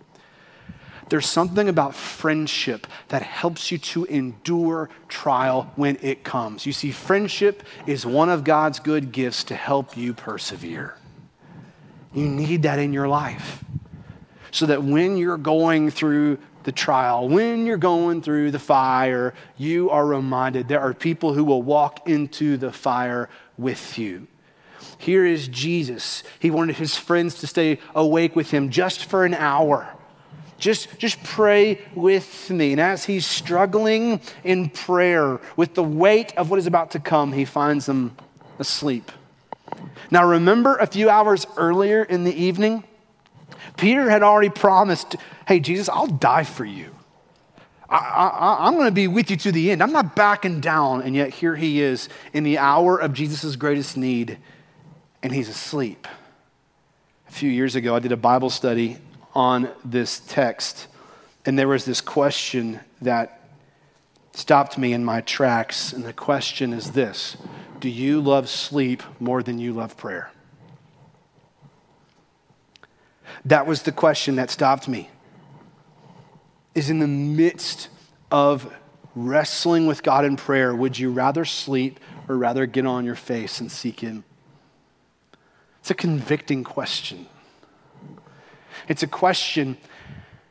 There's 1.09 1.27
something 1.27 1.69
about 1.69 1.95
friendship 1.95 2.87
that 3.09 3.23
helps 3.23 3.73
you 3.73 3.79
to 3.79 4.05
endure 4.05 4.91
trial 5.09 5.73
when 5.77 5.97
it 6.03 6.23
comes. 6.23 6.67
You 6.67 6.73
see, 6.73 6.91
friendship 6.91 7.63
is 7.87 8.05
one 8.05 8.29
of 8.29 8.45
God's 8.45 8.79
good 8.79 9.11
gifts 9.11 9.45
to 9.45 9.55
help 9.55 9.97
you 9.97 10.13
persevere. 10.13 10.95
You 12.13 12.27
need 12.27 12.63
that 12.65 12.79
in 12.79 12.93
your 12.93 13.09
life 13.09 13.65
so 14.51 14.67
that 14.67 14.83
when 14.83 15.17
you're 15.17 15.39
going 15.39 15.91
through 15.91 16.39
the 16.65 16.73
trial, 16.73 17.29
when 17.29 17.65
you're 17.65 17.77
going 17.77 18.21
through 18.21 18.51
the 18.51 18.59
fire, 18.59 19.33
you 19.57 19.89
are 19.91 20.07
reminded 20.07 20.69
there 20.69 20.81
are 20.81 20.93
people 20.93 21.33
who 21.33 21.45
will 21.45 21.63
walk 21.63 22.09
into 22.09 22.57
the 22.57 22.73
fire 22.73 23.29
with 23.59 23.99
you. 23.99 24.27
Here 24.99 25.27
is 25.27 25.49
Jesus. 25.49 26.23
He 26.39 26.51
wanted 26.51 26.77
his 26.77 26.97
friends 26.97 27.37
to 27.41 27.47
stay 27.47 27.79
awake 27.95 28.35
with 28.37 28.51
him 28.51 28.71
just 28.71 29.05
for 29.05 29.25
an 29.25 29.35
hour. 29.35 29.89
Just, 30.59 30.99
just 30.99 31.23
pray 31.23 31.81
with 31.95 32.51
me. 32.51 32.73
And 32.73 32.81
as 32.81 33.05
he's 33.05 33.27
struggling 33.27 34.21
in 34.43 34.71
prayer 34.71 35.41
with 35.57 35.75
the 35.75 35.85
weight 35.85 36.37
of 36.37 36.51
what 36.51 36.59
is 36.59 36.67
about 36.67 36.93
to 36.93 37.01
come, 37.01 37.33
he 37.33 37.45
finds 37.45 37.87
them 37.87 38.17
asleep. 38.59 39.13
Now, 40.11 40.27
remember 40.27 40.77
a 40.77 40.87
few 40.87 41.11
hours 41.11 41.47
earlier 41.57 42.03
in 42.03 42.25
the 42.25 42.35
evening? 42.35 42.85
Peter 43.77 44.11
had 44.11 44.23
already 44.23 44.49
promised, 44.49 45.17
Hey, 45.47 45.61
Jesus, 45.61 45.89
I'll 45.89 46.07
die 46.07 46.45
for 46.45 46.65
you. 46.65 46.95
I, 47.91 48.69
am 48.69 48.75
going 48.75 48.87
to 48.87 48.93
be 48.93 49.09
with 49.09 49.31
you 49.31 49.37
to 49.39 49.53
the 49.53 49.71
end. 49.71 49.83
I'm 49.83 49.93
not 49.93 50.15
backing 50.15 50.61
down. 50.61 51.03
And 51.03 51.15
yet, 51.15 51.31
here 51.31 51.57
he 51.57 51.81
is 51.81 52.09
in 52.33 52.45
the 52.45 52.59
hour 52.59 52.99
of 52.99 53.15
Jesus' 53.15 53.57
greatest 53.57 53.97
need, 53.97 54.39
and 55.23 55.33
he's 55.33 55.49
asleep. 55.49 56.07
A 57.29 57.33
few 57.33 57.51
years 57.51 57.77
ago, 57.77 57.97
I 57.97 57.99
did 57.99 58.13
a 58.13 58.17
Bible 58.17 58.51
study 58.51 58.99
on 59.35 59.71
this 59.85 60.21
text, 60.21 60.89
and 61.47 61.59
there 61.59 61.69
was 61.69 61.85
this 61.85 62.01
question 62.01 62.81
that 63.01 63.41
stopped 64.33 64.77
me 64.77 64.93
in 64.93 65.05
my 65.05 65.21
tracks. 65.23 65.93
And 65.93 66.05
the 66.05 66.13
question 66.13 66.73
is 66.73 66.93
this 66.93 67.39
Do 67.81 67.89
you 67.89 68.21
love 68.21 68.49
sleep 68.51 69.03
more 69.19 69.43
than 69.43 69.59
you 69.59 69.73
love 69.73 69.97
prayer? 69.97 70.31
That 73.45 73.67
was 73.67 73.83
the 73.83 73.93
question 73.93 74.37
that 74.37 74.51
stopped 74.51 74.89
me 74.89 75.09
is 76.79 76.91
in 76.91 77.01
the 77.01 77.09
midst 77.09 77.89
of 78.31 78.73
wrestling 79.15 79.87
with 79.87 80.03
God 80.03 80.25
in 80.25 80.37
prayer, 80.37 80.75
would 80.75 80.99
you 80.99 81.11
rather 81.11 81.45
sleep 81.45 81.99
or 82.29 82.37
rather 82.37 82.67
get 82.67 82.87
on 82.87 83.05
your 83.05 83.17
face 83.17 83.61
and 83.61 83.71
seek 83.71 84.01
Him? 84.01 84.25
It's 85.81 85.91
a 85.91 85.95
convicting 85.95 86.65
question. 86.65 87.27
It's 88.87 89.03
a 89.03 89.07
question 89.07 89.77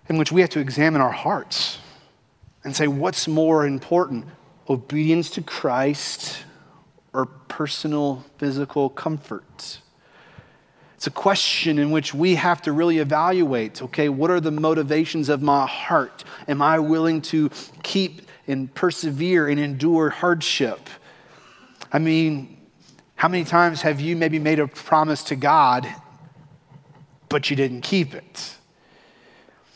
in 0.09 0.17
which 0.17 0.31
we 0.31 0.41
have 0.41 0.49
to 0.51 0.59
examine 0.59 1.01
our 1.01 1.11
hearts 1.11 1.79
and 2.63 2.75
say, 2.75 2.87
what's 2.87 3.27
more 3.27 3.65
important, 3.65 4.25
obedience 4.69 5.29
to 5.31 5.41
Christ 5.41 6.43
or 7.13 7.25
personal 7.25 8.25
physical 8.37 8.89
comfort? 8.89 9.79
It's 10.97 11.05
a 11.05 11.11
question 11.11 11.77
in 11.77 11.91
which 11.91 12.15
we 12.15 12.33
have 12.35 12.63
to 12.63 12.71
really 12.71 12.97
evaluate 12.97 13.83
okay, 13.83 14.09
what 14.09 14.31
are 14.31 14.39
the 14.39 14.51
motivations 14.51 15.29
of 15.29 15.43
my 15.43 15.67
heart? 15.67 16.23
Am 16.47 16.59
I 16.59 16.79
willing 16.79 17.21
to 17.23 17.51
keep 17.83 18.23
and 18.47 18.73
persevere 18.73 19.47
and 19.47 19.59
endure 19.59 20.09
hardship? 20.09 20.89
I 21.93 21.99
mean, 21.99 22.57
how 23.15 23.27
many 23.27 23.43
times 23.43 23.83
have 23.83 24.01
you 24.01 24.15
maybe 24.15 24.39
made 24.39 24.59
a 24.59 24.67
promise 24.67 25.23
to 25.25 25.35
God, 25.35 25.87
but 27.29 27.51
you 27.51 27.55
didn't 27.55 27.81
keep 27.81 28.15
it? 28.15 28.55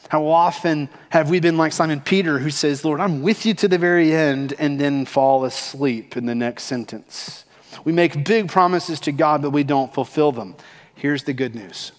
How 0.10 0.26
often 0.26 0.90
have 1.10 1.30
we 1.30 1.40
been 1.40 1.56
like 1.56 1.72
Simon 1.72 2.02
Peter, 2.02 2.40
who 2.40 2.50
says, 2.50 2.84
Lord, 2.84 3.00
I'm 3.00 3.22
with 3.22 3.46
you 3.46 3.54
to 3.54 3.68
the 3.68 3.78
very 3.78 4.12
end, 4.12 4.54
and 4.58 4.80
then 4.80 5.06
fall 5.06 5.46
asleep 5.46 6.18
in 6.18 6.26
the 6.26 6.36
next 6.36 6.64
sentence? 6.64 7.46
We 7.86 7.94
make 7.94 8.26
big 8.26 8.50
promises 8.50 9.00
to 9.02 9.12
God, 9.12 9.42
but 9.42 9.52
we 9.52 9.64
don't 9.64 9.94
fulfill 9.94 10.32
them. 10.32 10.56
Here's 11.02 11.24
the 11.24 11.34
good 11.34 11.56
news 11.56 11.94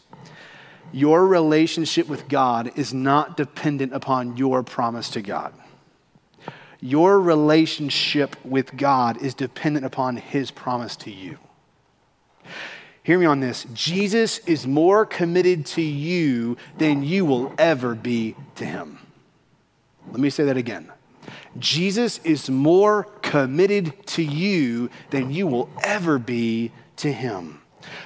your 0.93 1.27
relationship 1.27 2.09
with 2.09 2.29
God 2.29 2.71
is 2.77 2.95
not 2.95 3.37
dependent 3.37 3.93
upon 3.93 4.37
your 4.37 4.63
promise 4.63 5.11
to 5.11 5.23
God. 5.23 5.53
Your 6.81 7.19
relationship 7.21 8.37
with 8.45 8.77
God 8.77 9.21
is 9.21 9.35
dependent 9.35 9.85
upon 9.85 10.19
His 10.19 10.53
promise 10.53 10.95
to 10.99 11.11
you. 11.11 11.39
Hear 13.03 13.19
me 13.19 13.27
on 13.27 13.41
this. 13.41 13.67
Jesus 13.75 14.39
is 14.47 14.69
more 14.69 15.05
committed 15.05 15.67
to 15.67 15.83
you 15.83 16.57
than 16.79 17.03
you 17.03 17.25
will 17.25 17.53
ever 17.59 17.97
be 17.97 18.37
to 18.55 18.65
Him. 18.65 19.01
Let 20.13 20.21
me 20.21 20.31
say 20.31 20.45
that 20.45 20.57
again. 20.57 20.93
Jesus 21.59 22.19
is 22.19 22.49
more 22.49 23.03
committed 23.21 24.07
to 24.07 24.23
you 24.23 24.91
than 25.11 25.33
you 25.33 25.49
will 25.49 25.69
ever 25.83 26.21
be 26.21 26.71
to 26.99 27.13
Him. 27.13 27.62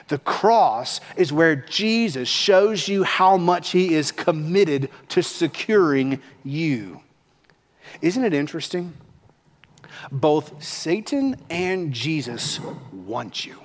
The 0.09 0.19
cross 0.19 1.01
is 1.17 1.33
where 1.33 1.57
Jesus 1.57 2.29
shows 2.29 2.89
you 2.89 3.03
how 3.05 3.37
much 3.37 3.71
he 3.71 3.95
is 3.95 4.13
committed 4.13 4.91
to 5.11 5.23
securing 5.23 6.21
you. 6.45 7.01
Isn't 8.03 8.25
it 8.25 8.35
interesting? 8.35 8.95
Both 10.13 10.63
Satan 10.63 11.37
and 11.51 11.93
Jesus 11.93 12.61
want 12.93 13.47
you. 13.47 13.61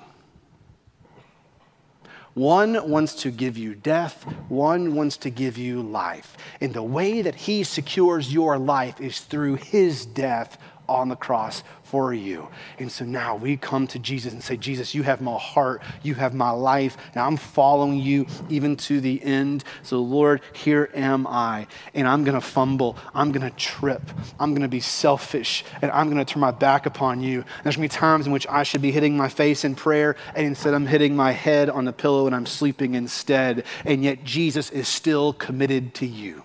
One 2.34 2.88
wants 2.88 3.14
to 3.22 3.30
give 3.30 3.58
you 3.58 3.74
death, 3.74 4.22
one 4.48 4.94
wants 4.94 5.18
to 5.18 5.30
give 5.30 5.58
you 5.58 5.82
life. 5.82 6.36
And 6.62 6.72
the 6.72 6.82
way 6.82 7.20
that 7.20 7.34
he 7.34 7.62
secures 7.62 8.32
your 8.32 8.58
life 8.58 9.00
is 9.02 9.20
through 9.20 9.56
his 9.56 10.06
death 10.06 10.56
on 10.88 11.10
the 11.10 11.16
cross 11.16 11.62
for 11.92 12.14
you. 12.14 12.48
And 12.78 12.90
so 12.90 13.04
now 13.04 13.36
we 13.36 13.58
come 13.58 13.86
to 13.88 13.98
Jesus 13.98 14.32
and 14.32 14.42
say, 14.42 14.56
Jesus, 14.56 14.94
you 14.94 15.02
have 15.02 15.20
my 15.20 15.36
heart, 15.36 15.82
you 16.02 16.14
have 16.14 16.32
my 16.32 16.48
life, 16.48 16.96
and 17.12 17.20
I'm 17.20 17.36
following 17.36 17.98
you 17.98 18.26
even 18.48 18.76
to 18.76 18.98
the 18.98 19.22
end. 19.22 19.62
So, 19.82 20.00
Lord, 20.00 20.40
here 20.54 20.88
am 20.94 21.26
I. 21.26 21.66
And 21.92 22.08
I'm 22.08 22.24
going 22.24 22.34
to 22.34 22.40
fumble, 22.40 22.96
I'm 23.14 23.30
going 23.30 23.46
to 23.46 23.54
trip, 23.58 24.00
I'm 24.40 24.52
going 24.52 24.62
to 24.62 24.68
be 24.68 24.80
selfish, 24.80 25.66
and 25.82 25.90
I'm 25.90 26.06
going 26.06 26.16
to 26.16 26.24
turn 26.24 26.40
my 26.40 26.50
back 26.50 26.86
upon 26.86 27.22
you. 27.22 27.40
And 27.40 27.62
there's 27.62 27.76
going 27.76 27.86
to 27.86 27.94
be 27.94 28.00
times 28.00 28.26
in 28.26 28.32
which 28.32 28.46
I 28.48 28.62
should 28.62 28.80
be 28.80 28.90
hitting 28.90 29.14
my 29.14 29.28
face 29.28 29.62
in 29.62 29.74
prayer, 29.74 30.16
and 30.34 30.46
instead 30.46 30.72
I'm 30.72 30.86
hitting 30.86 31.14
my 31.14 31.32
head 31.32 31.68
on 31.68 31.84
the 31.84 31.92
pillow 31.92 32.24
and 32.26 32.34
I'm 32.34 32.46
sleeping 32.46 32.94
instead. 32.94 33.64
And 33.84 34.02
yet, 34.02 34.24
Jesus 34.24 34.70
is 34.70 34.88
still 34.88 35.34
committed 35.34 35.92
to 35.96 36.06
you. 36.06 36.42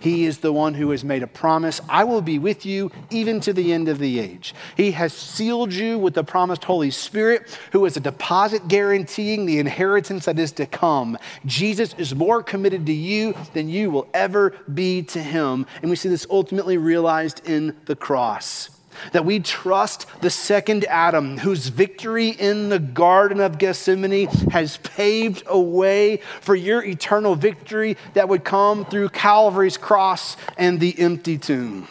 He 0.00 0.24
is 0.24 0.38
the 0.38 0.52
one 0.52 0.74
who 0.74 0.90
has 0.90 1.04
made 1.04 1.22
a 1.22 1.26
promise 1.26 1.80
I 1.88 2.04
will 2.04 2.22
be 2.22 2.38
with 2.38 2.66
you 2.66 2.90
even 3.10 3.40
to 3.40 3.52
the 3.52 3.72
end 3.72 3.88
of 3.88 3.98
the 3.98 4.18
age. 4.18 4.54
He 4.76 4.90
has 4.92 5.12
sealed 5.12 5.72
you 5.72 5.98
with 5.98 6.14
the 6.14 6.24
promised 6.24 6.64
Holy 6.64 6.90
Spirit, 6.90 7.58
who 7.72 7.84
is 7.84 7.96
a 7.96 8.00
deposit 8.00 8.68
guaranteeing 8.68 9.46
the 9.46 9.58
inheritance 9.58 10.26
that 10.26 10.38
is 10.38 10.52
to 10.52 10.66
come. 10.66 11.18
Jesus 11.44 11.94
is 11.98 12.14
more 12.14 12.42
committed 12.42 12.86
to 12.86 12.92
you 12.92 13.34
than 13.54 13.68
you 13.68 13.90
will 13.90 14.08
ever 14.14 14.50
be 14.72 15.02
to 15.04 15.22
him. 15.22 15.66
And 15.82 15.90
we 15.90 15.96
see 15.96 16.08
this 16.08 16.26
ultimately 16.30 16.78
realized 16.78 17.48
in 17.48 17.76
the 17.86 17.96
cross 17.96 18.75
that 19.12 19.24
we 19.24 19.40
trust 19.40 20.06
the 20.20 20.30
second 20.30 20.84
Adam, 20.86 21.38
whose 21.38 21.68
victory 21.68 22.30
in 22.30 22.68
the 22.68 22.78
Garden 22.78 23.40
of 23.40 23.58
Gethsemane 23.58 24.28
has 24.50 24.76
paved 24.78 25.42
a 25.46 25.58
way 25.58 26.18
for 26.40 26.54
your 26.54 26.84
eternal 26.84 27.34
victory 27.34 27.96
that 28.14 28.28
would 28.28 28.44
come 28.44 28.84
through 28.84 29.08
Calvary's 29.10 29.76
cross 29.76 30.36
and 30.56 30.80
the 30.80 30.98
empty 30.98 31.38
tomb. 31.38 31.88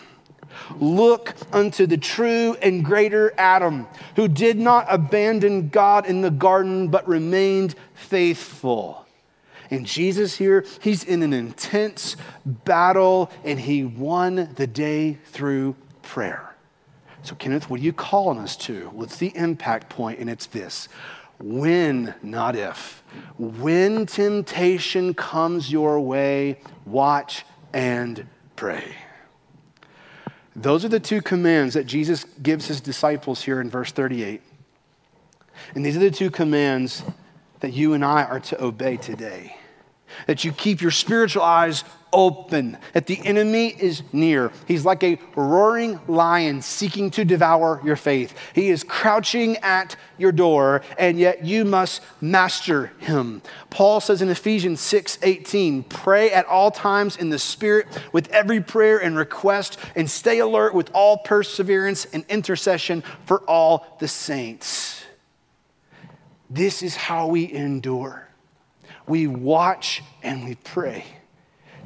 Look 0.78 1.36
unto 1.52 1.86
the 1.86 1.98
true 1.98 2.56
and 2.62 2.84
greater 2.84 3.34
Adam, 3.38 3.88
who 4.16 4.28
did 4.28 4.58
not 4.58 4.88
abandon 4.90 5.70
God 5.70 6.06
in 6.06 6.22
the 6.22 6.32
garden, 6.32 6.88
but 6.88 7.08
remained 7.08 7.76
faithful. 7.94 9.06
And 9.72 9.86
Jesus 9.86 10.36
here, 10.36 10.66
he's 10.82 11.04
in 11.04 11.24
an 11.24 11.34
intense 11.34 12.16
battle 12.46 13.32
and 13.44 13.60
he 13.60 13.84
won 13.84 14.54
the 14.56 14.68
day 14.68 15.18
through 15.26 15.76
prayer. 16.02 16.45
So, 17.26 17.34
Kenneth, 17.34 17.72
what 17.72 17.80
are 17.80 17.84
you 17.84 17.92
calling 17.92 18.38
us 18.38 18.56
to? 18.58 18.90
What's 18.90 19.18
the 19.18 19.36
impact 19.36 19.90
point? 19.90 20.20
And 20.20 20.30
it's 20.30 20.46
this 20.46 20.88
when, 21.40 22.14
not 22.22 22.56
if. 22.56 23.04
When 23.38 24.06
temptation 24.06 25.16
comes 25.16 25.72
your 25.72 26.00
way, 26.00 26.60
watch 26.86 27.44
and 27.74 28.28
pray. 28.56 28.96
Those 30.56 30.86
are 30.86 30.90
the 30.90 31.00
two 31.00 31.20
commands 31.20 31.74
that 31.74 31.86
Jesus 31.86 32.26
gives 32.44 32.68
his 32.68 32.80
disciples 32.80 33.42
here 33.42 33.60
in 33.60 33.72
verse 33.72 33.92
38. 33.92 34.44
And 35.74 35.84
these 35.84 35.98
are 35.98 36.02
the 36.02 36.12
two 36.12 36.30
commands 36.30 37.04
that 37.62 37.74
you 37.74 37.94
and 37.94 38.06
I 38.06 38.24
are 38.24 38.40
to 38.42 38.64
obey 38.64 38.98
today. 38.98 39.58
That 40.28 40.44
you 40.44 40.52
keep 40.52 40.80
your 40.80 40.92
spiritual 40.92 41.42
eyes 41.42 41.84
open, 42.16 42.78
that 42.94 43.06
the 43.06 43.20
enemy 43.26 43.68
is 43.68 44.02
near. 44.14 44.52
He's 44.68 44.86
like 44.86 45.04
a 45.04 45.20
roaring 45.36 46.00
lion 46.08 46.62
seeking 46.62 47.12
to 47.12 47.26
devour 47.26 47.82
your 47.84 47.98
faith. 47.98 48.34
He 48.54 48.70
is 48.70 48.84
crouching 48.84 49.58
at 49.58 49.98
your 50.18 50.32
door, 50.32 50.82
and 50.98 51.20
yet 51.20 51.46
you 51.46 51.66
must 51.66 52.02
master 52.22 52.94
him. 53.00 53.42
Paul 53.70 54.00
says 54.00 54.22
in 54.22 54.30
Ephesians 54.30 54.80
6 54.80 55.20
18, 55.22 55.84
pray 55.84 56.32
at 56.32 56.46
all 56.46 56.72
times 56.72 57.18
in 57.18 57.30
the 57.30 57.38
Spirit 57.38 57.88
with 58.14 58.30
every 58.30 58.62
prayer 58.62 58.98
and 58.98 59.18
request, 59.18 59.78
and 59.96 60.10
stay 60.10 60.40
alert 60.40 60.74
with 60.74 60.90
all 60.94 61.18
perseverance 61.18 62.06
and 62.14 62.24
intercession 62.30 63.04
for 63.26 63.42
all 63.42 63.98
the 64.00 64.08
saints. 64.08 65.04
This 66.50 66.82
is 66.82 66.96
how 66.96 67.28
we 67.28 67.52
endure. 67.52 68.28
We 69.08 69.28
watch 69.28 70.02
and 70.24 70.46
we 70.46 70.56
pray. 70.56 71.06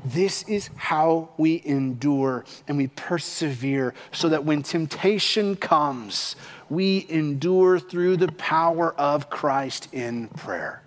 This 0.05 0.43
is 0.43 0.69
how 0.75 1.29
we 1.37 1.61
endure 1.65 2.45
and 2.67 2.77
we 2.77 2.87
persevere 2.87 3.93
so 4.11 4.29
that 4.29 4.45
when 4.45 4.63
temptation 4.63 5.55
comes, 5.55 6.35
we 6.69 7.05
endure 7.09 7.79
through 7.79 8.17
the 8.17 8.31
power 8.33 8.93
of 8.95 9.29
Christ 9.29 9.89
in 9.93 10.29
prayer. 10.29 10.83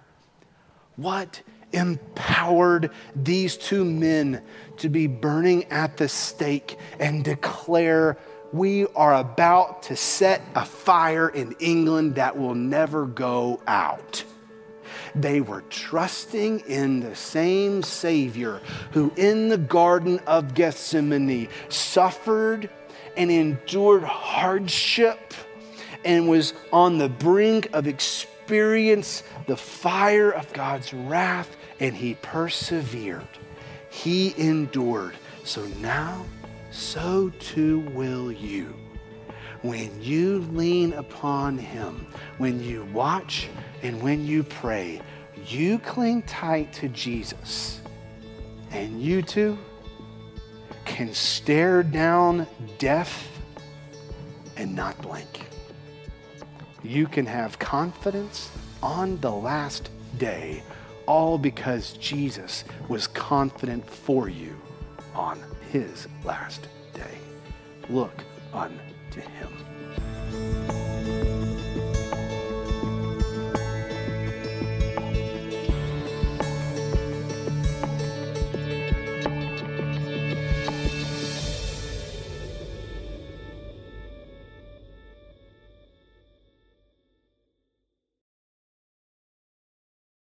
What 0.97 1.43
empowered 1.73 2.91
these 3.15 3.57
two 3.57 3.85
men 3.85 4.43
to 4.79 4.89
be 4.89 5.07
burning 5.07 5.65
at 5.65 5.97
the 5.97 6.09
stake 6.09 6.79
and 6.99 7.25
declare, 7.25 8.19
We 8.53 8.87
are 8.89 9.15
about 9.15 9.83
to 9.85 9.97
set 9.97 10.43
a 10.55 10.65
fire 10.65 11.29
in 11.29 11.55
England 11.59 12.17
that 12.17 12.37
will 12.37 12.55
never 12.55 13.07
go 13.07 13.61
out? 13.67 14.25
They 15.15 15.41
were 15.41 15.63
trusting 15.69 16.61
in 16.61 17.01
the 17.01 17.15
same 17.15 17.83
Savior 17.83 18.61
who, 18.93 19.13
in 19.17 19.49
the 19.49 19.59
Garden 19.59 20.21
of 20.27 20.55
Gethsemane, 20.55 21.49
suffered 21.69 22.71
and 23.17 23.31
endured 23.31 24.05
hardship 24.05 25.35
and 26.05 26.29
was 26.29 26.55
on 26.73 26.99
the 26.99 27.09
brink 27.09 27.69
of 27.73 27.87
experience 27.87 29.23
the 29.47 29.57
fire 29.57 30.31
of 30.31 30.53
God's 30.53 30.93
wrath, 30.93 31.57
and 31.79 31.95
he 31.95 32.15
persevered. 32.15 33.27
He 33.91 34.35
endured. 34.37 35.15
So 35.45 35.67
now, 35.81 36.25
so 36.71 37.31
too 37.39 37.81
will 37.91 38.33
you. 38.33 38.82
When 39.63 40.03
you 40.03 40.41
lean 40.53 40.93
upon 40.95 41.57
him, 41.57 42.07
when 42.39 42.63
you 42.63 42.85
watch 42.93 43.49
and 43.83 44.03
when 44.03 44.27
you 44.27 44.43
pray, 44.43 45.01
you 45.47 45.79
cling 45.79 46.23
tight 46.23 46.73
to 46.75 46.89
Jesus, 46.89 47.81
and 48.71 49.01
you 49.01 49.23
too 49.23 49.57
can 50.85 51.15
stare 51.15 51.83
down 51.83 52.47
death 52.79 53.29
and 54.57 54.75
not 54.75 55.01
blink. 55.01 55.43
You 56.83 57.07
can 57.07 57.27
have 57.27 57.59
confidence 57.59 58.51
on 58.83 59.19
the 59.21 59.31
last 59.31 59.91
day, 60.19 60.63
all 61.07 61.39
because 61.39 61.93
Jesus 61.95 62.65
was 62.89 63.07
confident 63.07 63.89
for 63.89 64.29
you 64.29 64.61
on 65.15 65.41
his 65.71 66.09
last 66.25 66.67
day. 66.93 67.19
Look 67.89 68.25
to 69.13 69.21
Him. 69.21 70.82